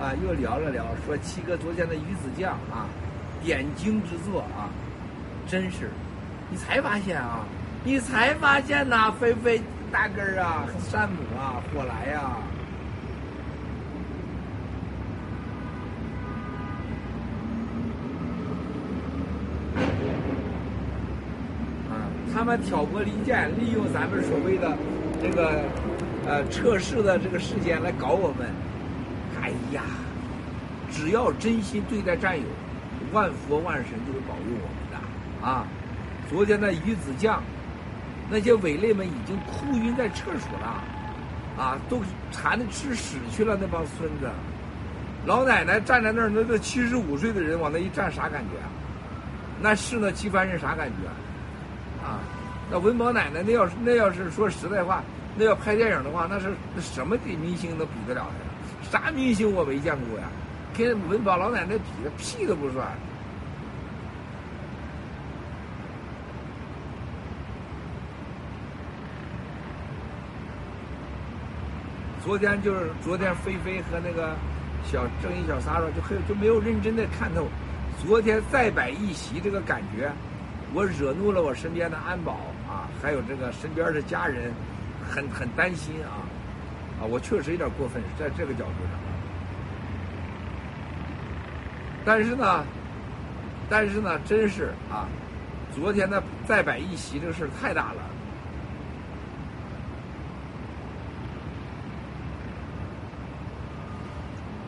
[0.00, 2.86] 啊又聊了聊，说七哥昨天的鱼子酱啊，
[3.42, 4.68] 点睛之作啊，
[5.46, 5.90] 真是，
[6.50, 7.44] 你才发现啊，
[7.84, 9.60] 你才发现呐，菲菲
[9.92, 12.42] 大根儿啊山姆啊，火来呀、啊，
[22.34, 24.76] 他们挑拨离间，利用咱们所谓的
[25.22, 25.62] 这个
[26.26, 28.48] 呃测试的这个事件来搞我们。
[29.42, 29.82] 哎呀，
[30.90, 32.44] 只要真心对待战友，
[33.12, 35.66] 万佛万神就会保佑我们的啊！
[36.30, 37.42] 昨天的鱼子酱，
[38.30, 42.00] 那些伪类们已经哭晕在厕所了，啊，都
[42.32, 44.30] 馋的吃屎去了，那帮孙子。
[45.26, 48.70] 老奶奶站在那儿，那个七十五岁的人往那一站，啥感觉啊？
[49.60, 51.06] 那是那齐凡人啥感觉
[52.02, 52.08] 啊？
[52.08, 52.20] 啊，
[52.70, 55.02] 那文宝奶奶那要是那要是说实在话，
[55.36, 58.90] 那要拍电影的话，那是那什么的明星能比得了的呀？
[58.90, 60.26] 啥明星我没见过呀？
[60.76, 62.86] 跟文宝老奶奶比的屁都不算。
[72.24, 74.34] 昨天就是昨天，菲菲和那个
[74.90, 77.46] 小正义小撒说就很就没有认真的看透。
[78.02, 80.10] 昨天再摆一席这个感觉，
[80.72, 82.32] 我惹怒了我身边的安保
[82.66, 84.52] 啊，还有这个身边的家人，
[85.08, 86.24] 很很担心啊
[87.00, 87.04] 啊！
[87.04, 88.98] 我确实有点过分，在这个角度上。
[92.04, 92.64] 但是呢，
[93.68, 95.08] 但是呢，真是啊，
[95.74, 98.02] 昨天的再摆一席这个事儿太大了。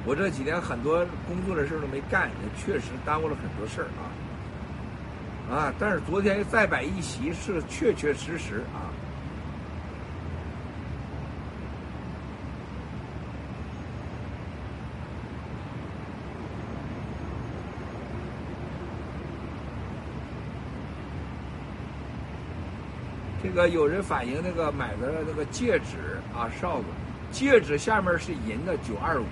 [0.05, 4.07] 我这几天很多工作的事儿都没干，也确实耽误了很多事儿啊。
[5.49, 8.91] 啊，但是昨天再摆一席是确确实实啊。
[23.43, 26.85] 这个有人反映那个买的那个戒指啊哨子，
[27.33, 29.25] 戒指下面是银的九二五，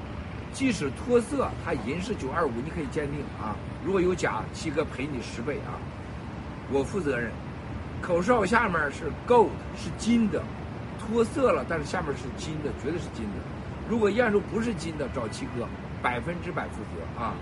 [0.51, 3.55] 即使脱色，它银是九二五，你可以鉴定啊。
[3.85, 5.77] 如果有假，七哥赔你十倍啊，
[6.73, 7.31] 我负责任。
[8.01, 10.43] 口哨下面是 gold，是金的，
[10.99, 13.41] 脱色了，但是下面是金的，绝对是金的。
[13.91, 15.69] 如果验出不是金的，找七哥，
[16.03, 17.35] 百分之百负责啊。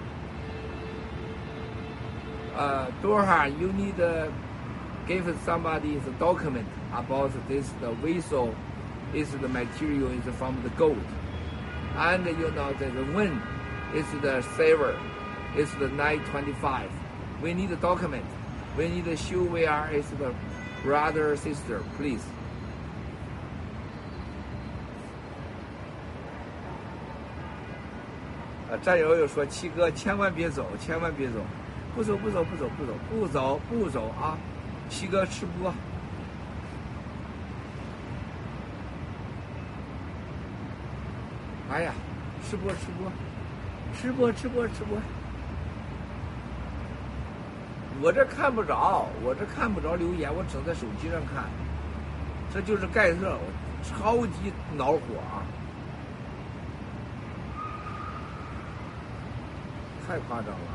[2.56, 4.00] 呃，多少？You need
[5.07, 8.53] give somebody the document about this the vessel
[9.13, 10.97] is the material is from the gold,
[11.95, 13.41] and you know that the wind
[13.93, 14.99] is the silver,
[15.55, 16.89] is the 925.
[17.41, 18.25] We need a document.
[18.77, 20.33] We need to show we are is the
[20.83, 22.23] brother sister, please.
[28.69, 31.39] 啊，战友又说七哥千万别走，千万别走，
[31.95, 34.37] 不走不走不走不走不走不走啊！
[34.92, 35.72] 七哥吃播。
[41.70, 41.92] 哎呀，
[42.44, 43.10] 吃播吃播，
[43.96, 44.98] 吃播吃播吃播。
[48.02, 51.44] 我这看不着，我这看不着留言，我只能在手机上看。
[52.52, 53.48] 这就是盖特，我
[53.82, 54.98] 超级恼火
[55.32, 55.40] 啊！
[60.06, 60.71] 太夸张了。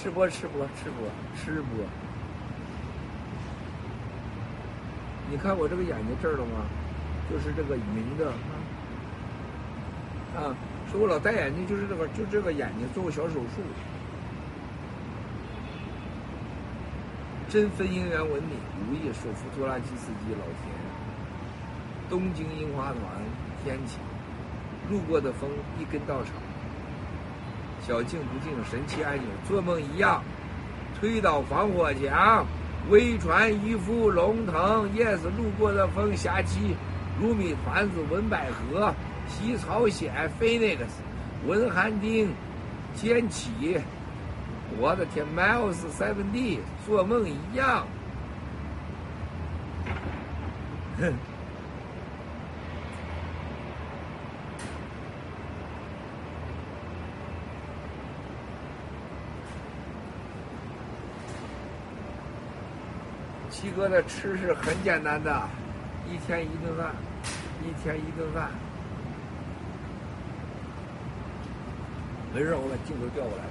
[0.00, 1.84] 吃播吃播吃播吃播，
[5.28, 6.62] 你看我这个眼睛这儿了吗？
[7.28, 8.30] 就是这个云的
[10.38, 10.54] 啊，
[10.92, 13.60] 说我老戴眼镜，就是这个就这个眼睛做过小手术。
[17.48, 20.72] 真分姻缘文敏，如意手扶拖拉机司机老田，
[22.08, 23.02] 东京樱花团
[23.64, 23.98] 天晴，
[24.88, 26.30] 路过的风一根稻草。
[27.88, 30.22] 小静不静，神奇按钮，做梦一样，
[31.00, 32.44] 推倒防火墙，
[32.90, 36.76] 微传渔夫龙腾，yes，路过的风，霞期，
[37.18, 38.94] 如米团子，文百合，
[39.26, 40.80] 西朝鲜，Phoenix，
[41.46, 42.28] 文寒丁，
[42.94, 43.80] 尖起，
[44.78, 47.86] 我的天，Miles Seven D，做梦一样，
[51.00, 51.14] 哼。
[63.60, 65.42] 七哥的吃是很简单的，
[66.08, 66.94] 一天一顿饭，
[67.60, 68.50] 一天一顿饭。
[72.32, 73.42] 没事，我把镜头调过来。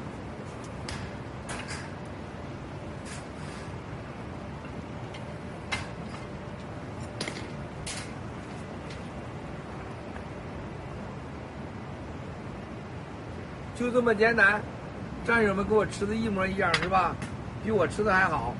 [13.75, 14.61] 就这么简单，
[15.25, 17.13] 战友们跟我吃的一模一样，是吧？
[17.61, 18.55] 比我吃的还好。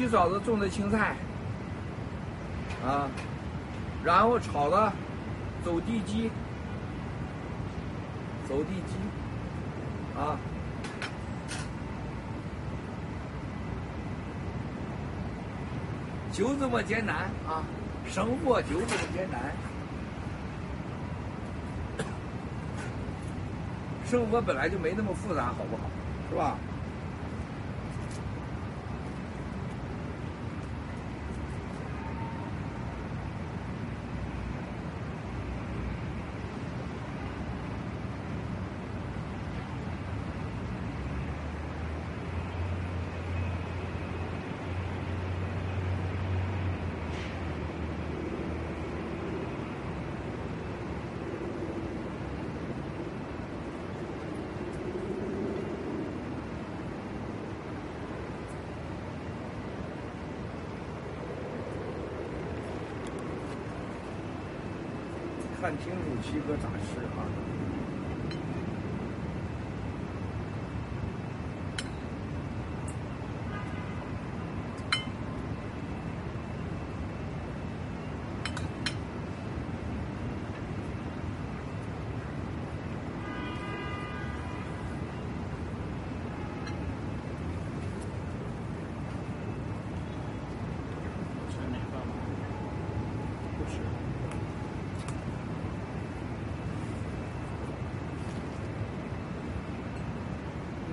[0.00, 1.14] 你七嫂子种的青菜，
[2.82, 3.06] 啊，
[4.02, 4.90] 然后炒的
[5.62, 6.30] 走地鸡，
[8.48, 8.94] 走地鸡，
[10.18, 10.38] 啊，
[16.32, 17.14] 就这么简单
[17.46, 17.62] 啊，
[18.06, 19.38] 生活就这么简单，
[24.08, 25.82] 生活本来就没那么复杂，好不好？
[26.30, 26.56] 是吧？
[65.70, 67.22] 看清楚七哥咋吃啊！
[91.48, 91.94] 吃哪个？
[93.56, 93.78] 不吃。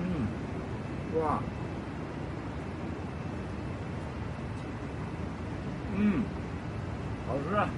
[1.20, 1.40] 哇，
[5.96, 6.22] 嗯，
[7.26, 7.68] 好吃啊。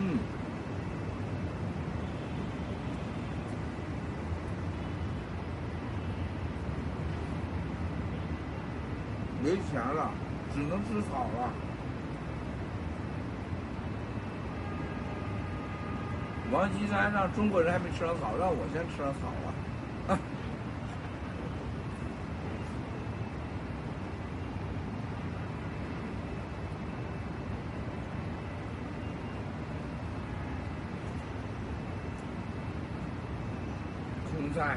[0.00, 0.18] 嗯，
[9.42, 10.08] 没钱了，
[10.54, 11.50] 只能吃草了。
[16.52, 19.26] 王岐山让中国人还没吃上草，让我先吃上草
[20.06, 20.18] 了
[34.30, 34.76] 青菜，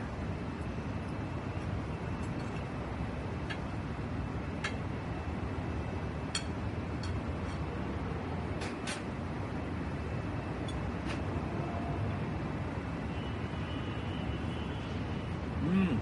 [15.69, 15.97] 嗯，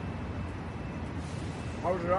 [1.82, 2.16] 好吃。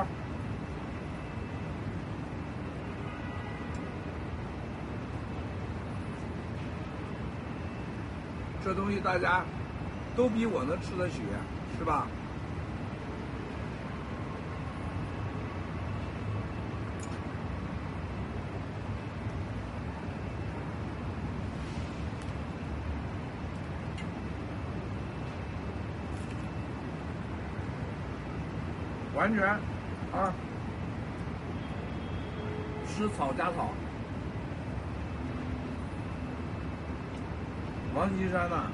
[8.65, 9.45] 这东西大家
[10.15, 11.21] 都比我能吃得起，
[11.77, 12.07] 是吧？
[29.17, 29.45] 完全
[30.13, 30.33] 啊，
[32.87, 33.73] 吃草加草。
[37.97, 38.71] 王岐山呐、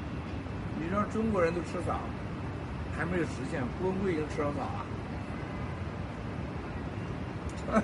[1.12, 1.98] 中国人都吃啥，
[2.96, 4.86] 还没有实现，郭文贵已经吃上草了。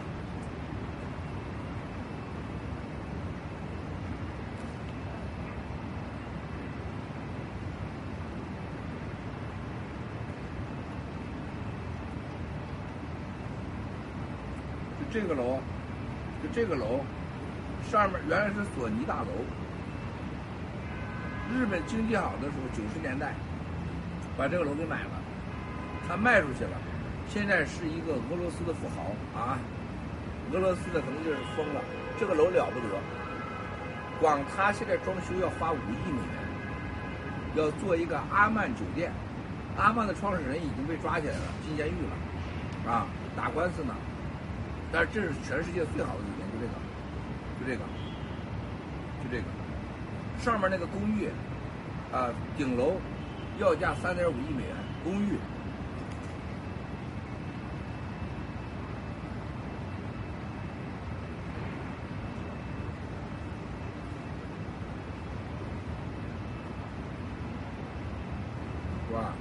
[14.98, 15.60] 就这个楼，
[16.42, 17.00] 就这个楼，
[17.90, 19.28] 上面原来是索尼大楼。
[21.58, 23.34] 日本经济好的时候，九十年代
[24.36, 25.10] 把这个楼给买了，
[26.06, 26.70] 他卖出去了，
[27.28, 29.58] 现在是一个俄罗斯的富豪啊，
[30.52, 31.82] 俄罗斯的可能就是疯了，
[32.16, 32.94] 这个楼了不得，
[34.20, 36.38] 光他现在装修要花五亿美元，
[37.56, 39.10] 要做一个阿曼酒店，
[39.76, 41.90] 阿曼的创始人已经被抓起来了，进监狱
[42.86, 43.04] 了，啊，
[43.36, 43.92] 打官司呢。
[44.92, 46.72] 但是这是全世界最好的酒店，就这个，
[47.58, 47.82] 就这个，
[49.24, 49.44] 就这个。
[50.38, 51.28] 上面那个公寓，
[52.10, 52.94] 啊，顶楼
[53.58, 55.38] 要价三点五亿美元，公寓。
[69.08, 69.32] 是吧？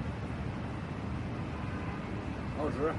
[2.57, 2.87] 好吃。
[2.89, 2.95] 啊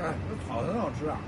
[0.00, 1.18] 哎，这草很好吃啊！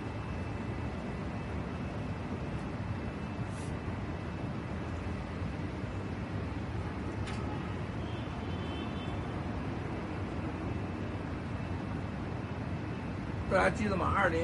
[13.60, 14.14] 大家记得吗？
[14.16, 14.40] 二零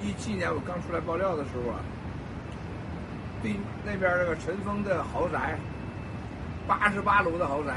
[0.00, 1.76] 一七年我刚出来爆料的时候啊，
[3.42, 3.54] 对
[3.84, 5.58] 那边那个陈峰的豪宅，
[6.66, 7.74] 八十八楼的豪宅，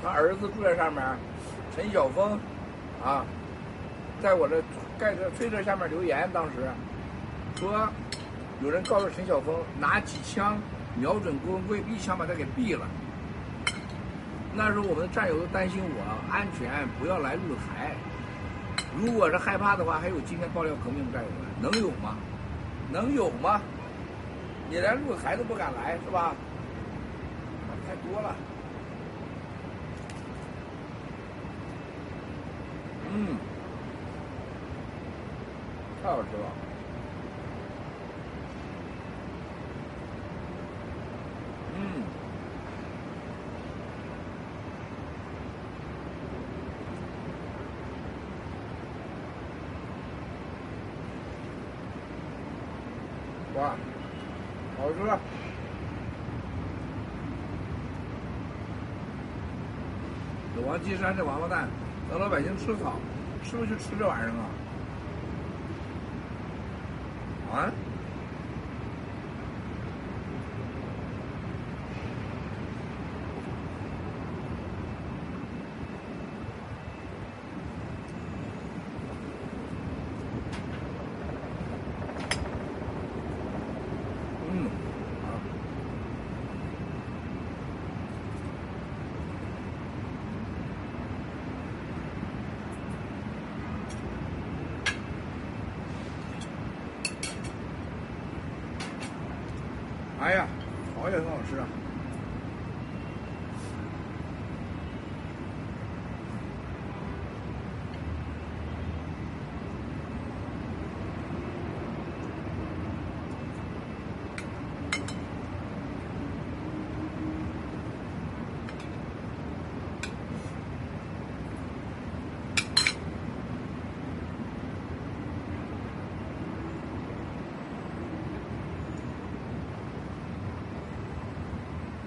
[0.00, 1.02] 他儿子住在上面，
[1.74, 2.38] 陈晓峰，
[3.04, 3.26] 啊，
[4.22, 4.62] 在我这
[5.00, 6.52] 盖着推特下面留言，当时
[7.56, 7.90] 说
[8.62, 10.56] 有人告诉陈晓峰拿几枪
[10.94, 12.86] 瞄准郭文贵，一枪把他给毙了。
[14.54, 17.96] 那时候我们的战友都担心我安全，不要来露台。
[18.96, 22.16] 如果是害怕的话，还有今天爆料革命战友们，能有吗？
[22.92, 23.60] 能有吗？
[24.70, 26.34] 你连路孩子不敢来，是吧？
[27.86, 28.34] 太多了。
[33.12, 33.36] 嗯，
[36.02, 36.46] 太好吃了。
[41.76, 42.02] 嗯。
[53.56, 53.76] 哇，
[54.78, 54.98] 好吃！
[60.54, 61.68] 这王金山这王八蛋，
[62.08, 62.94] 让老百姓吃草，
[63.42, 64.46] 是不是就吃这玩意儿啊？
[67.52, 67.70] 啊？
[84.50, 84.70] 嗯，
[85.22, 85.28] 好。
[100.20, 100.46] 哎呀，
[100.94, 101.66] 草也很好吃啊。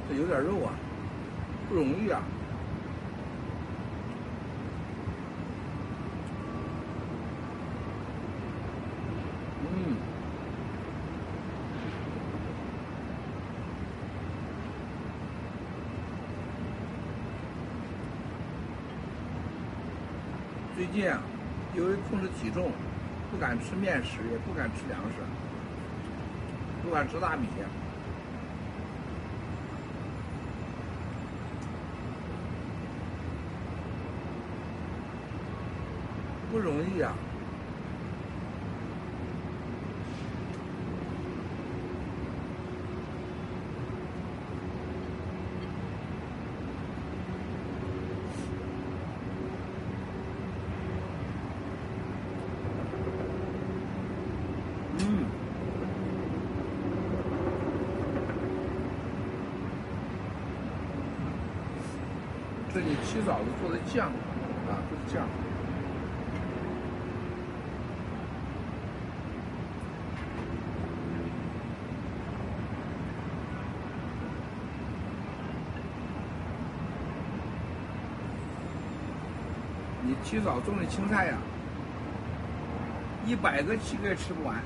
[0.09, 0.73] 这有吃点肉啊，
[1.69, 2.21] 不容易啊。
[9.61, 9.95] 嗯，
[20.75, 21.21] 最近啊，
[21.73, 22.69] 由于控制体重，
[23.31, 25.23] 不敢吃面食，也不敢吃粮食，
[26.83, 27.47] 不敢吃大米。
[63.17, 64.09] 七嫂子做的酱
[64.69, 65.27] 啊，做的酱。
[80.03, 81.37] 你七嫂种的青菜呀，
[83.25, 84.57] 一百个乞丐吃不完，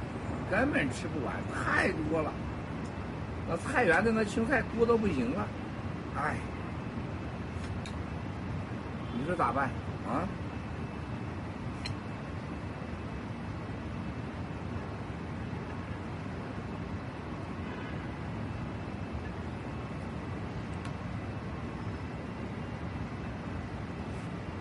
[0.51, 2.33] 根本吃不完，太多了。
[3.47, 5.47] 那菜园子那青菜多的不行了，
[6.17, 6.35] 哎。
[9.21, 9.69] 你说咋办
[10.09, 10.27] 啊？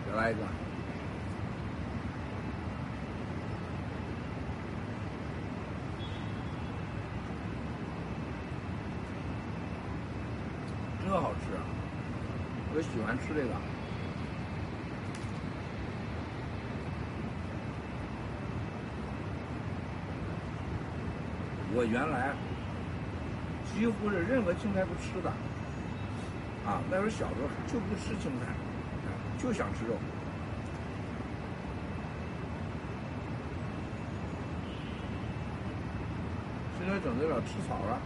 [0.06, 0.40] 再来一个。
[11.02, 11.64] 真好吃啊！
[12.74, 13.48] 我喜欢吃这个。
[21.72, 22.30] 我原来
[23.74, 25.30] 几乎是任何青菜不吃的，
[26.64, 28.46] 啊，那时候小时候就不吃青菜，
[29.42, 29.96] 就想吃肉。
[36.78, 37.98] 现在整的有点吃草了。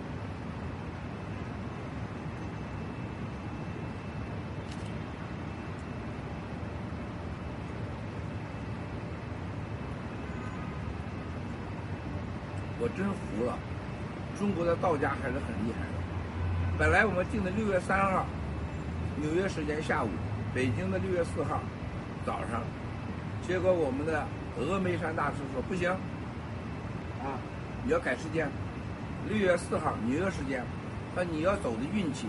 [12.80, 13.59] 我真服了，
[14.45, 16.76] 中国的道家还是很厉害的。
[16.76, 18.26] 本来我们定的六月三号，
[19.16, 20.09] 纽约时间下午，
[20.55, 21.62] 北京的六月四号
[22.26, 22.61] 早上，
[23.49, 24.26] 结果我们的
[24.61, 25.90] 峨眉山大师说不行，
[27.24, 27.40] 啊，
[27.84, 28.47] 你要改时间，
[29.30, 30.62] 六月四号纽约时间，
[31.14, 32.26] 说你要走的运气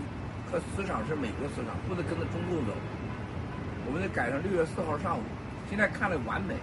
[0.50, 2.72] 和磁场是美国磁场，不能跟着中共走，
[3.86, 5.22] 我们得改成六月四号上午。
[5.68, 6.54] 现在看了完美，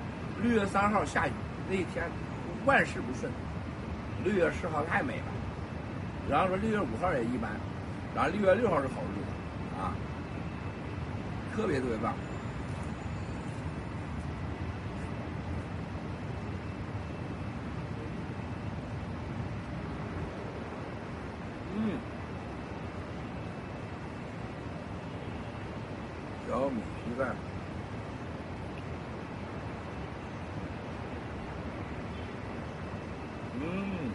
[0.41, 1.31] 六月三号下雨
[1.69, 2.09] 那一天
[2.65, 3.31] 万事不顺。
[4.23, 5.25] 六月十号太美了，
[6.29, 7.51] 然后说六月五号也一般，
[8.15, 9.93] 然后六月六号是好日子，啊，
[11.55, 12.13] 特别特别棒。
[21.75, 21.99] 嗯，
[26.47, 27.35] 小米皮蛋。
[33.65, 34.11] 嗯，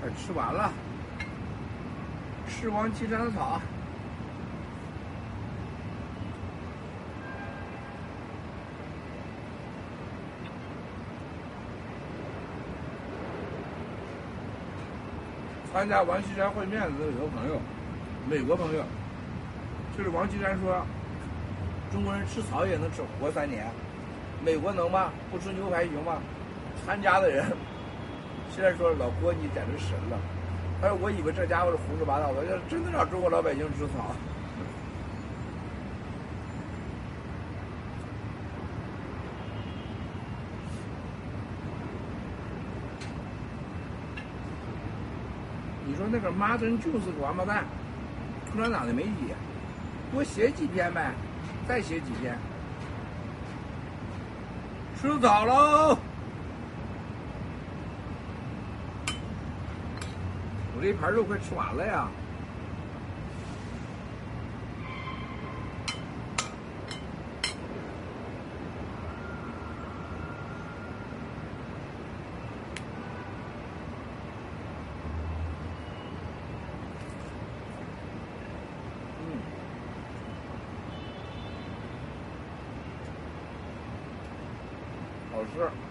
[0.00, 0.72] 快吃完了，
[2.46, 3.60] 吃王岐山的草。
[15.72, 17.60] 参加王岐山会面的有个朋友。
[18.30, 18.84] 美国朋友，
[19.96, 20.86] 就是王岐山说，
[21.90, 23.66] 中国人吃草也能吃活三年，
[24.44, 25.10] 美国能吗？
[25.32, 26.18] 不吃牛排行吗？
[26.86, 27.44] 参加的人
[28.54, 30.18] 现在说老郭你简直神了，
[30.82, 34.14] 他说我以为这家伙是胡说八道的，要真的让中国老百姓吃草。
[45.86, 47.64] 你说那个妈真就是个王八蛋。
[48.50, 49.34] 共产党的媒体，
[50.10, 51.12] 多写几篇呗，
[51.68, 52.36] 再写几篇。
[55.00, 55.98] 吃早喽！
[60.78, 62.08] 我这一盘肉快吃完了呀。
[85.32, 85.88] 好吃。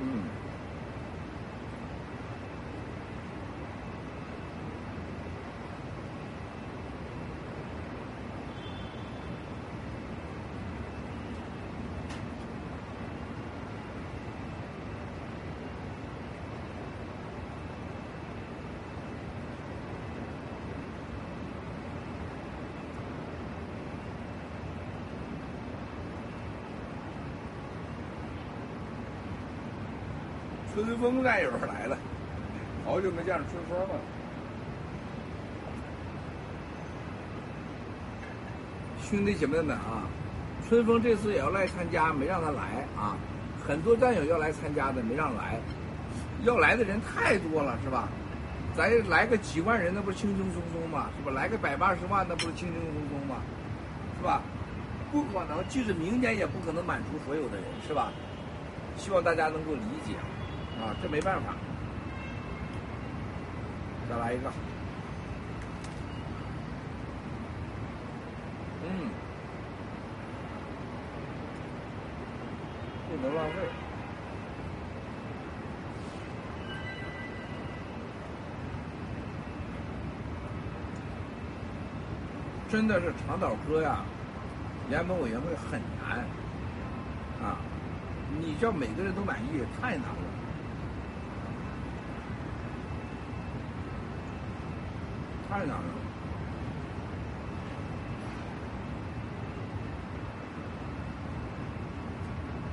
[0.00, 0.44] 嗯。
[30.74, 31.96] 春风战友来了，
[32.84, 33.94] 好久没见着春风了。
[39.00, 40.02] 兄弟姐妹们啊，
[40.68, 43.16] 春风这次也要来参加，没让他来啊。
[43.64, 45.60] 很多战友要来参加的，没让来。
[46.42, 48.08] 要来的人太多了，是吧？
[48.76, 51.06] 咱来个几万人，那不是轻轻松松吗？
[51.16, 51.30] 是吧？
[51.30, 53.36] 来个百八十万，那不是轻轻松松吗？
[54.18, 54.42] 是吧？
[55.12, 58.10] 不可能，即使明年也不可能满足所有的人，是吧？
[58.96, 60.14] 希望大家能够理解，
[60.84, 61.54] 啊，这没办法。
[64.06, 64.52] 再来一个，
[68.82, 69.08] 嗯，
[73.08, 73.56] 不能浪费。
[82.68, 84.04] 真的是长岛哥呀，
[84.90, 86.18] 联盟委员会很难
[87.40, 87.56] 啊！
[88.38, 90.33] 你叫每个人都满意，太难了，
[95.54, 95.84] 太难了。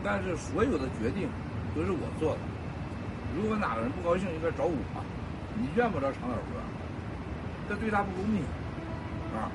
[0.03, 1.29] 但是所有的决定
[1.75, 2.39] 都是我做的。
[3.38, 4.73] 如果哪个人不高兴，应该找我。
[5.55, 6.57] 你怨不着长岛哥，
[7.69, 8.41] 这对他不公平
[9.38, 9.45] 啊！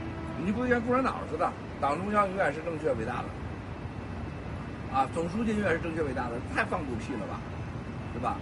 [0.45, 7.41] 你不像共产党似的，党中央永远是正确伟大的，啊，总书记永远是正确伟大的，太放狗屁了吧，
[8.15, 8.37] 是吧？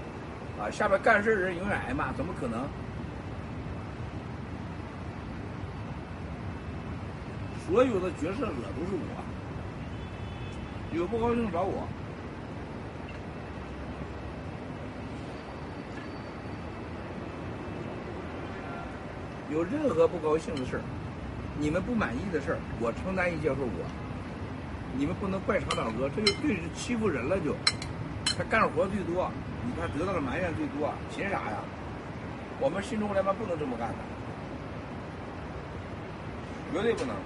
[0.60, 2.68] 啊，下边干事人永远挨骂，怎么可能？
[7.66, 9.24] 所有的决策者都是我，
[10.92, 11.88] 有不高兴找我，
[19.50, 20.82] 有任何不高兴的事儿。
[21.58, 23.86] 你们不满意的事儿，我承担一切后果。
[24.96, 27.56] 你们不能怪长岛哥，这就对着欺负人了就。
[28.36, 29.30] 他干活最多，
[29.64, 31.58] 你看得到的埋怨最多，凭啥呀？
[32.60, 33.94] 我们新中国联盟不能这么干的，
[36.72, 37.16] 绝对不能。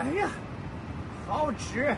[0.00, 0.30] 哎呀，
[1.58, 1.96] 十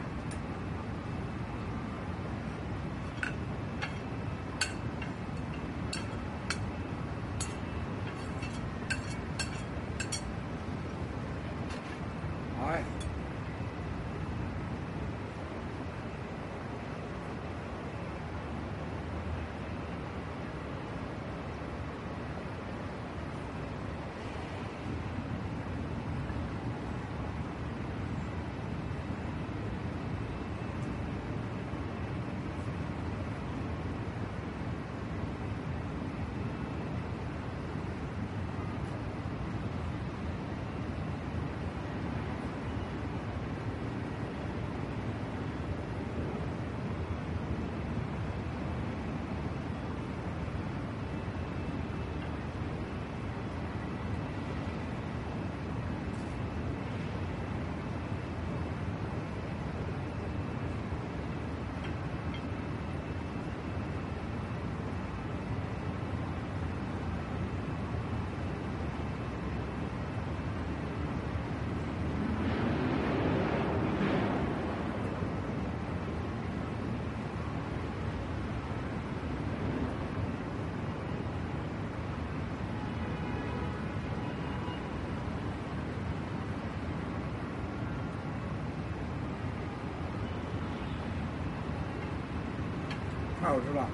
[93.40, 93.46] 吃！
[93.46, 93.88] 太好吃了！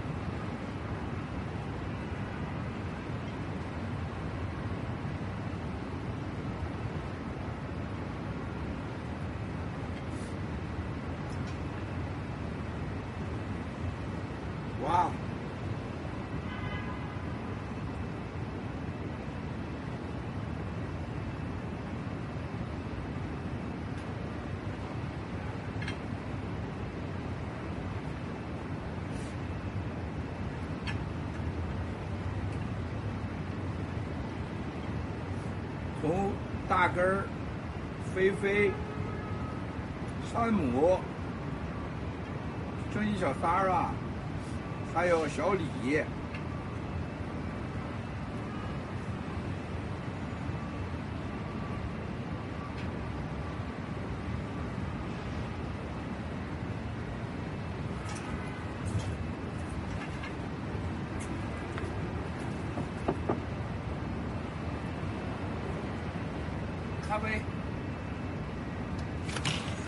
[14.84, 15.10] 哇！
[36.02, 36.30] 从
[36.86, 37.24] 大根儿、
[38.14, 38.70] 菲菲、
[40.32, 41.00] 山姆、
[42.94, 43.90] 正义小三儿啊，
[44.94, 46.04] 还有小李，
[67.08, 67.40] 咖啡，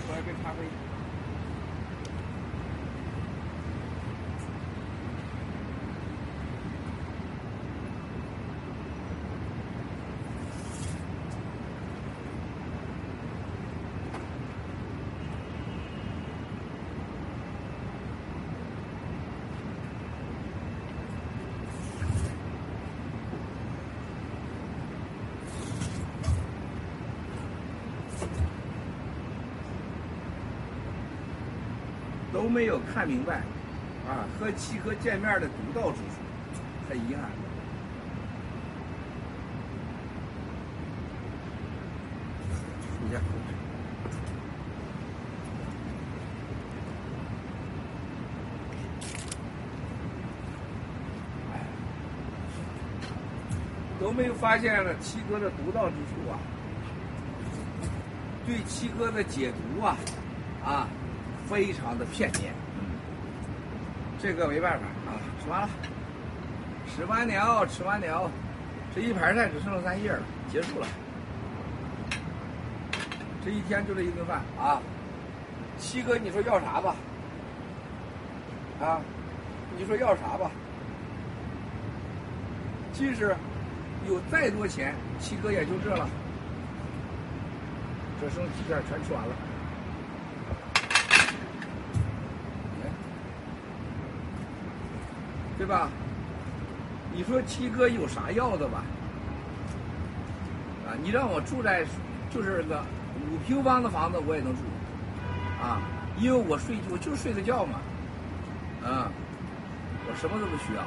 [0.06, 0.64] 喝一杯咖啡。
[32.30, 33.36] 都没有看明白，
[34.08, 36.02] 啊，和七哥见面的独到之处，
[36.90, 37.30] 很遗憾。
[51.52, 51.60] 哎，
[54.00, 56.34] 都没有发现了七哥的独到之处啊！
[58.44, 59.96] 对七哥的解读啊，
[60.64, 60.88] 啊。
[61.48, 62.84] 非常的片面，嗯，
[64.20, 65.68] 这个没办法啊，吃完了，
[66.94, 68.30] 吃完了，吃完了，
[68.94, 70.20] 这一盘菜只剩了三叶了，
[70.52, 70.86] 结束了，
[73.44, 74.80] 这一天就这一顿饭啊，
[75.78, 76.94] 七哥，你说要啥吧？
[78.80, 79.00] 啊，
[79.78, 80.50] 你说要啥吧？
[82.92, 83.34] 即使
[84.08, 86.08] 有再多钱，七哥也就这了，
[88.20, 89.34] 这剩几片全吃完了。
[95.58, 95.90] 对吧？
[97.12, 98.84] 你说七哥有啥要的吧？
[100.86, 101.84] 啊，你让我住在
[102.30, 102.80] 就是个
[103.28, 104.60] 五平方的房子，我也能住，
[105.60, 105.82] 啊，
[106.18, 107.80] 因为我睡我就睡个觉嘛，
[108.86, 109.10] 啊，
[110.06, 110.82] 我什么都不需要，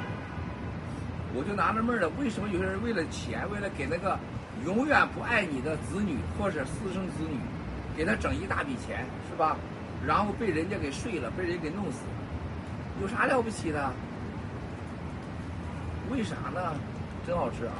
[1.34, 4.18] 我就纳了闷了，为什么有些人为了钱，为了给那个
[4.64, 7.36] 永远不爱你的子女或者私生子女，
[7.94, 9.56] 给他整一大笔钱，是吧？
[10.06, 13.92] 然后被人家给睡了，被人给弄死了，有啥了不起的？
[16.12, 16.74] 为啥呢？
[17.26, 17.72] 真好吃啊！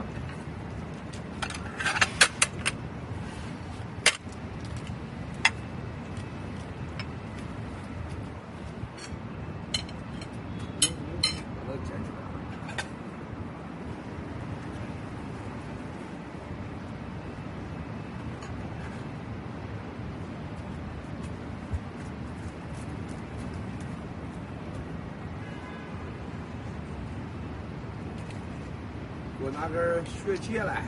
[29.39, 30.83] 给我拿根血切来，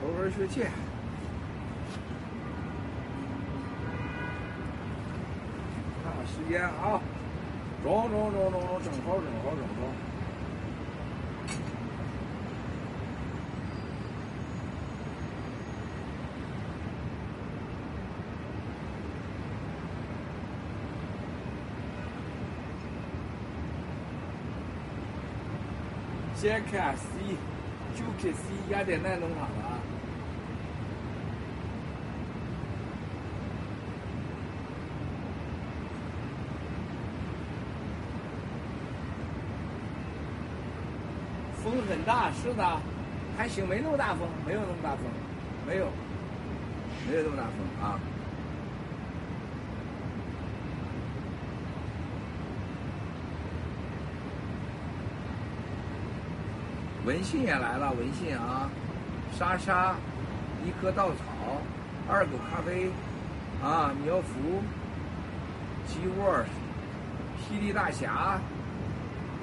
[0.00, 0.70] 抽根血切。
[6.02, 6.98] 看看时间啊，
[7.84, 10.01] 中中中中中，正好正好正好。
[26.42, 27.36] 先看 C，
[27.94, 29.78] 就看 C 雅典娜农场了啊。
[41.62, 42.80] 风很大，是的，
[43.38, 45.04] 还行，没那么大风，没有那么大风，
[45.64, 45.86] 没有，
[47.08, 48.00] 没有那么大风啊。
[57.04, 58.70] 文信也来了，文信啊，
[59.36, 59.96] 莎莎，
[60.64, 61.24] 一棵稻草，
[62.08, 62.90] 二狗咖啡，
[63.60, 64.62] 啊，苗福，
[65.84, 66.44] 鸡窝，
[67.40, 68.38] 霹雳大侠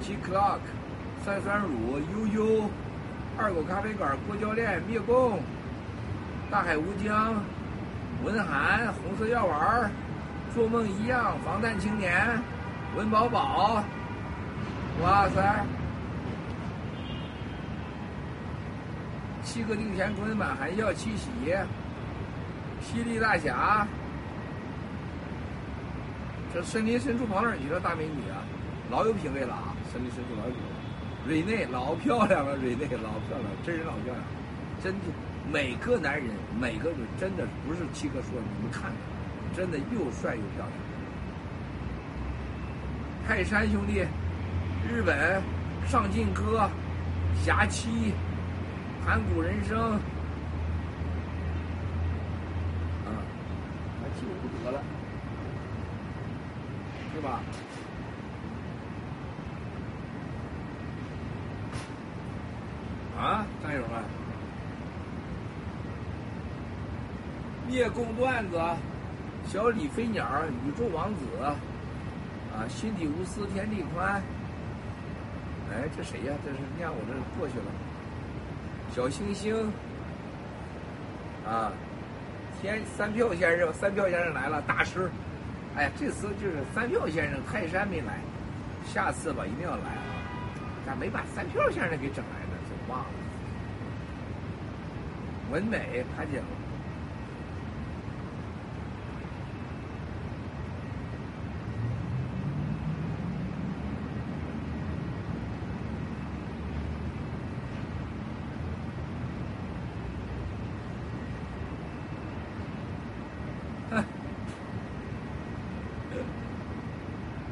[0.00, 0.60] ，G Clock，
[1.22, 2.70] 三酸乳，悠悠，
[3.36, 5.38] 二狗咖啡馆，郭教练，灭共，
[6.50, 7.34] 大海无疆，
[8.24, 9.90] 文涵，红色药丸，
[10.54, 12.26] 做梦一样，防弹青年，
[12.96, 13.84] 文宝宝，
[15.02, 15.62] 哇塞！
[19.50, 21.28] 七个定乾坤，满含笑，七喜，
[22.80, 23.84] 霹雳大侠，
[26.54, 27.80] 这森林深处跑哪儿去了？
[27.80, 28.46] 大美女啊，
[28.92, 29.74] 老有品位了啊！
[29.92, 30.70] 森林深处老有品位。
[31.26, 34.24] 瑞内老漂亮了，瑞内老漂亮，真人老漂亮，
[34.80, 35.00] 真的
[35.52, 36.28] 每个男人，
[36.60, 38.92] 每个人真的不是七哥说的，你们看，
[39.56, 40.70] 真的又帅又漂亮。
[43.26, 44.06] 泰山兄弟，
[44.88, 45.42] 日本
[45.88, 46.70] 上进哥，
[47.44, 48.12] 侠七。
[49.04, 49.92] 盘古人生，
[53.04, 53.08] 啊，
[54.00, 54.80] 还记不得了，
[57.14, 57.40] 是吧？
[63.18, 64.02] 啊，战友们，
[67.68, 68.58] 聂共段子，
[69.46, 70.24] 小李飞鸟，
[70.66, 71.20] 宇宙王子，
[72.54, 74.22] 啊，心底无私天地宽。
[75.72, 76.34] 哎，这谁呀？
[76.44, 77.64] 这是念我这过去了。
[78.94, 79.54] 小星星，
[81.46, 81.70] 啊，
[82.60, 85.08] 天三票先生，三票先生来了，大师。
[85.76, 88.18] 哎呀，这次就是三票先生泰山没来，
[88.84, 90.10] 下次吧一定要来啊！
[90.84, 92.56] 咋没把三票先生给整来呢？
[92.68, 93.06] 就忘了。
[95.52, 96.42] 文美潘姐。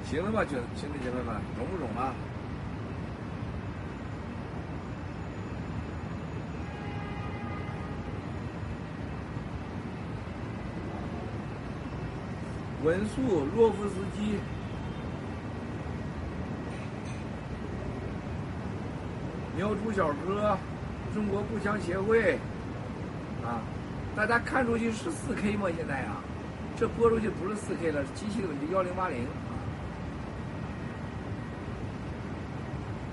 [0.08, 2.14] 行了吧，兄兄弟姐妹们，中不中啊？
[12.82, 14.38] 文素洛夫斯基，
[19.58, 20.56] 苗族小哥，
[21.12, 22.38] 中国步枪协会，
[23.44, 23.60] 啊，
[24.16, 25.66] 大家看出去是四 K 吗？
[25.76, 26.22] 现在啊，
[26.78, 29.26] 这播出去不是四 K 了，机器的问题，幺零八零。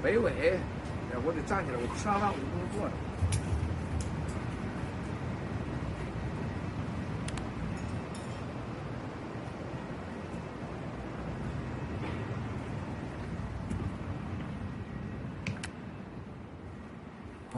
[0.06, 0.60] 北纬，
[1.26, 2.94] 我得站起来，我吃完饭我就不能坐着。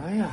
[0.07, 0.31] 哎呀！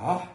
[0.00, 0.28] 好，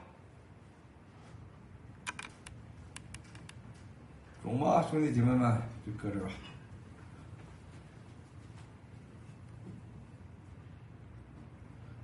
[4.90, 6.30] 兄弟姐妹们，就搁这吧。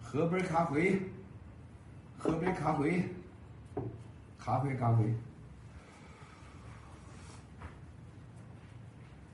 [0.01, 0.99] 喝杯咖啡，
[2.17, 3.07] 喝杯咖啡，
[4.39, 5.13] 咖啡咖啡。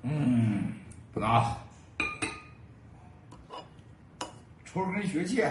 [0.01, 0.73] 嗯，
[1.13, 1.57] 不打，
[4.65, 5.43] 抽根血气。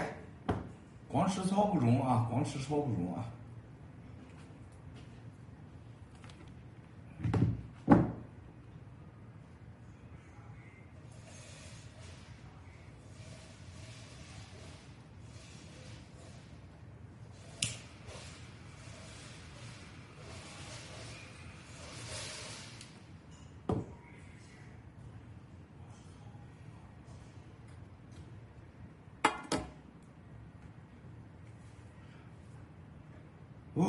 [1.07, 2.27] 光吃草不中啊！
[2.29, 3.25] 光吃草不中啊！
[33.77, 33.83] 哦，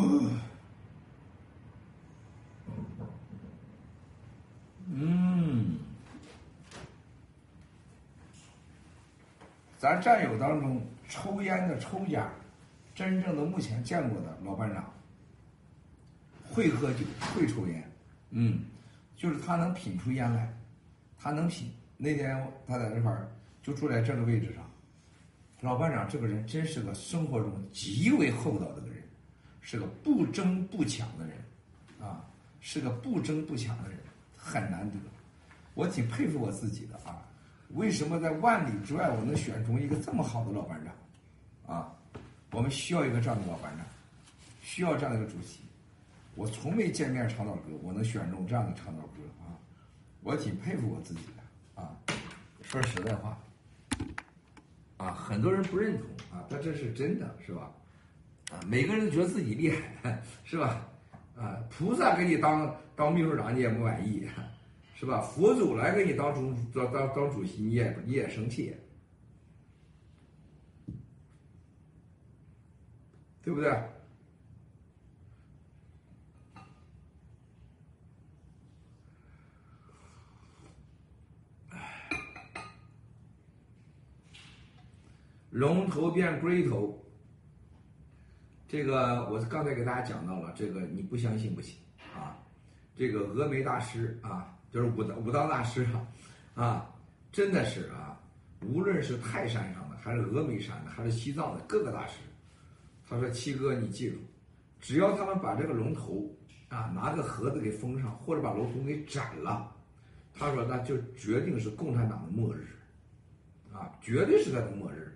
[4.88, 5.78] 嗯，
[9.86, 12.28] 咱战友当中抽烟的抽家，
[12.92, 14.92] 真正的目前见过的老班长，
[16.42, 17.88] 会喝酒，会抽烟，
[18.30, 18.64] 嗯，
[19.16, 20.52] 就是他能品出烟来，
[21.16, 21.70] 他能品。
[21.96, 23.30] 那天他在这块儿
[23.62, 24.68] 就住在这个位置上，
[25.60, 28.96] 老班长这个人真是个生活中极为厚道的个人。
[29.60, 31.36] 是个不争不抢的人，
[32.00, 32.24] 啊，
[32.60, 33.98] 是个不争不抢的人，
[34.36, 34.96] 很难得。
[35.74, 37.22] 我挺佩服我自己的啊，
[37.74, 41.76] 为什么在万里之外我能选中一个这么好的老班长？
[41.76, 41.92] 啊，
[42.52, 43.84] 我们需要一个这样的老班长，
[44.62, 45.60] 需要这样的一个主席。
[46.36, 49.56] 我从没见面唱导歌，我能选中这样的唱导歌啊，
[50.22, 51.96] 我挺佩服我自己的啊。
[52.62, 53.38] 说实在话，
[54.96, 56.06] 啊，很多人不认同
[56.38, 57.70] 啊，但这是真的，是吧？
[58.50, 59.70] 啊，每个人都觉得自己厉
[60.02, 60.86] 害，是吧？
[61.36, 64.28] 啊，菩萨给你当当秘书长，你也不满意，
[64.98, 65.20] 是吧？
[65.20, 68.74] 佛祖来给你当主当当当主席，你也你也生气，
[73.42, 73.78] 对不对？
[85.50, 87.02] 龙头变龟头，
[88.66, 91.78] 这个我刚才给大家讲到了，这个你不相信不行
[92.14, 92.42] 啊！
[92.94, 96.06] 这个峨眉大师啊，就是武道武道大师啊，
[96.54, 96.90] 啊，
[97.32, 98.20] 真的是啊，
[98.62, 102.14] 无论是泰山上的，还是峨眉山的，还是西藏的各个大师，
[103.08, 104.18] 他说七哥你记住，
[104.80, 106.30] 只要他们把这个龙头
[106.68, 109.72] 啊拿个盒子给封上，或者把龙头给斩了，
[110.34, 112.66] 他说那就决定是共产党的末日，
[113.72, 115.12] 啊，绝对是他的末日。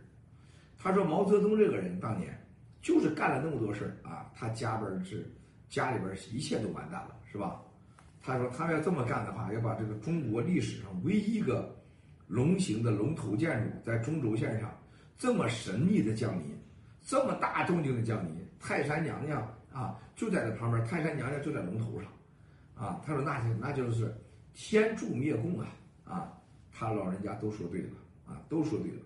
[0.78, 2.34] 他说毛泽东这个人当年
[2.80, 5.30] 就是干了那么多事儿啊，他家边是
[5.68, 7.60] 家里边一切都完蛋了，是吧？
[8.30, 11.74] 他说他要这么干的话，要把这个中国历史上唯一一个
[12.28, 14.70] 龙形的龙头建筑在中轴线上
[15.18, 16.56] 这么神秘的降临，
[17.02, 19.42] 这么大动静的降临，泰山娘娘
[19.72, 22.08] 啊就在这旁边，泰山娘娘就在龙头上，
[22.76, 24.14] 啊，他说那就那就是
[24.54, 25.66] 天助灭共啊
[26.04, 26.32] 啊，
[26.70, 27.88] 他老人家都说对了
[28.26, 28.98] 啊，都说对了。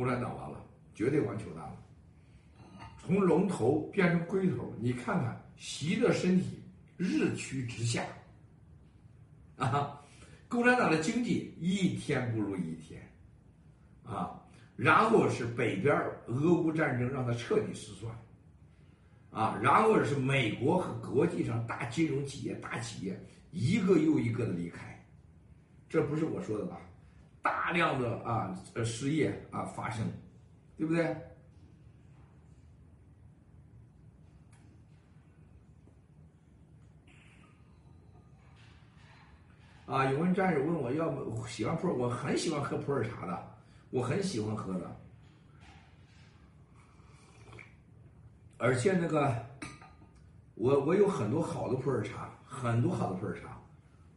[0.00, 0.64] 共产党完了，
[0.94, 1.76] 绝对完球蛋了。
[2.98, 6.58] 从龙头变成龟头，你看看习的身体
[6.96, 8.02] 日趋直下，
[9.56, 10.00] 啊，
[10.48, 13.06] 共产党的经济一天不如一天，
[14.02, 14.42] 啊，
[14.74, 15.94] 然后是北边
[16.28, 18.10] 俄乌战争让他彻底失算，
[19.30, 25.06] 啊，然后是美国和国际上大金融企业、大企业一个又一个的离开，
[25.90, 26.80] 这不是我说的吧？
[27.42, 30.06] 大量的啊呃失业啊发生，
[30.76, 31.16] 对不对？
[39.86, 43.58] 啊，有位战友问我要不喜欢普洱，我很喜欢喝普洱茶的，
[43.90, 45.00] 我很喜欢喝的，
[48.56, 49.34] 而且那个
[50.54, 53.60] 我我有很多好的普洱茶，很多好的普洱茶，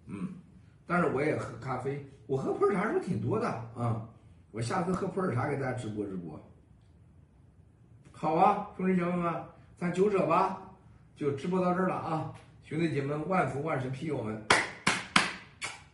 [0.06, 0.36] 嗯。
[0.86, 4.08] 但是我也喝咖啡，我喝普洱茶时候挺多的啊！
[4.52, 6.40] 我下次喝普洱茶给大家直播直播。
[8.12, 9.44] 好啊，兄弟姐妹们，
[9.78, 10.62] 咱九者吧，
[11.16, 12.34] 就直播到这儿了啊！
[12.64, 14.42] 兄弟姐妹们，万福万事庇佑我们。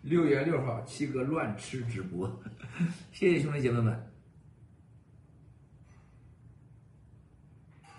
[0.04, 2.32] 六月六号，七哥乱吃直播，
[3.12, 4.09] 谢谢兄弟姐妹们。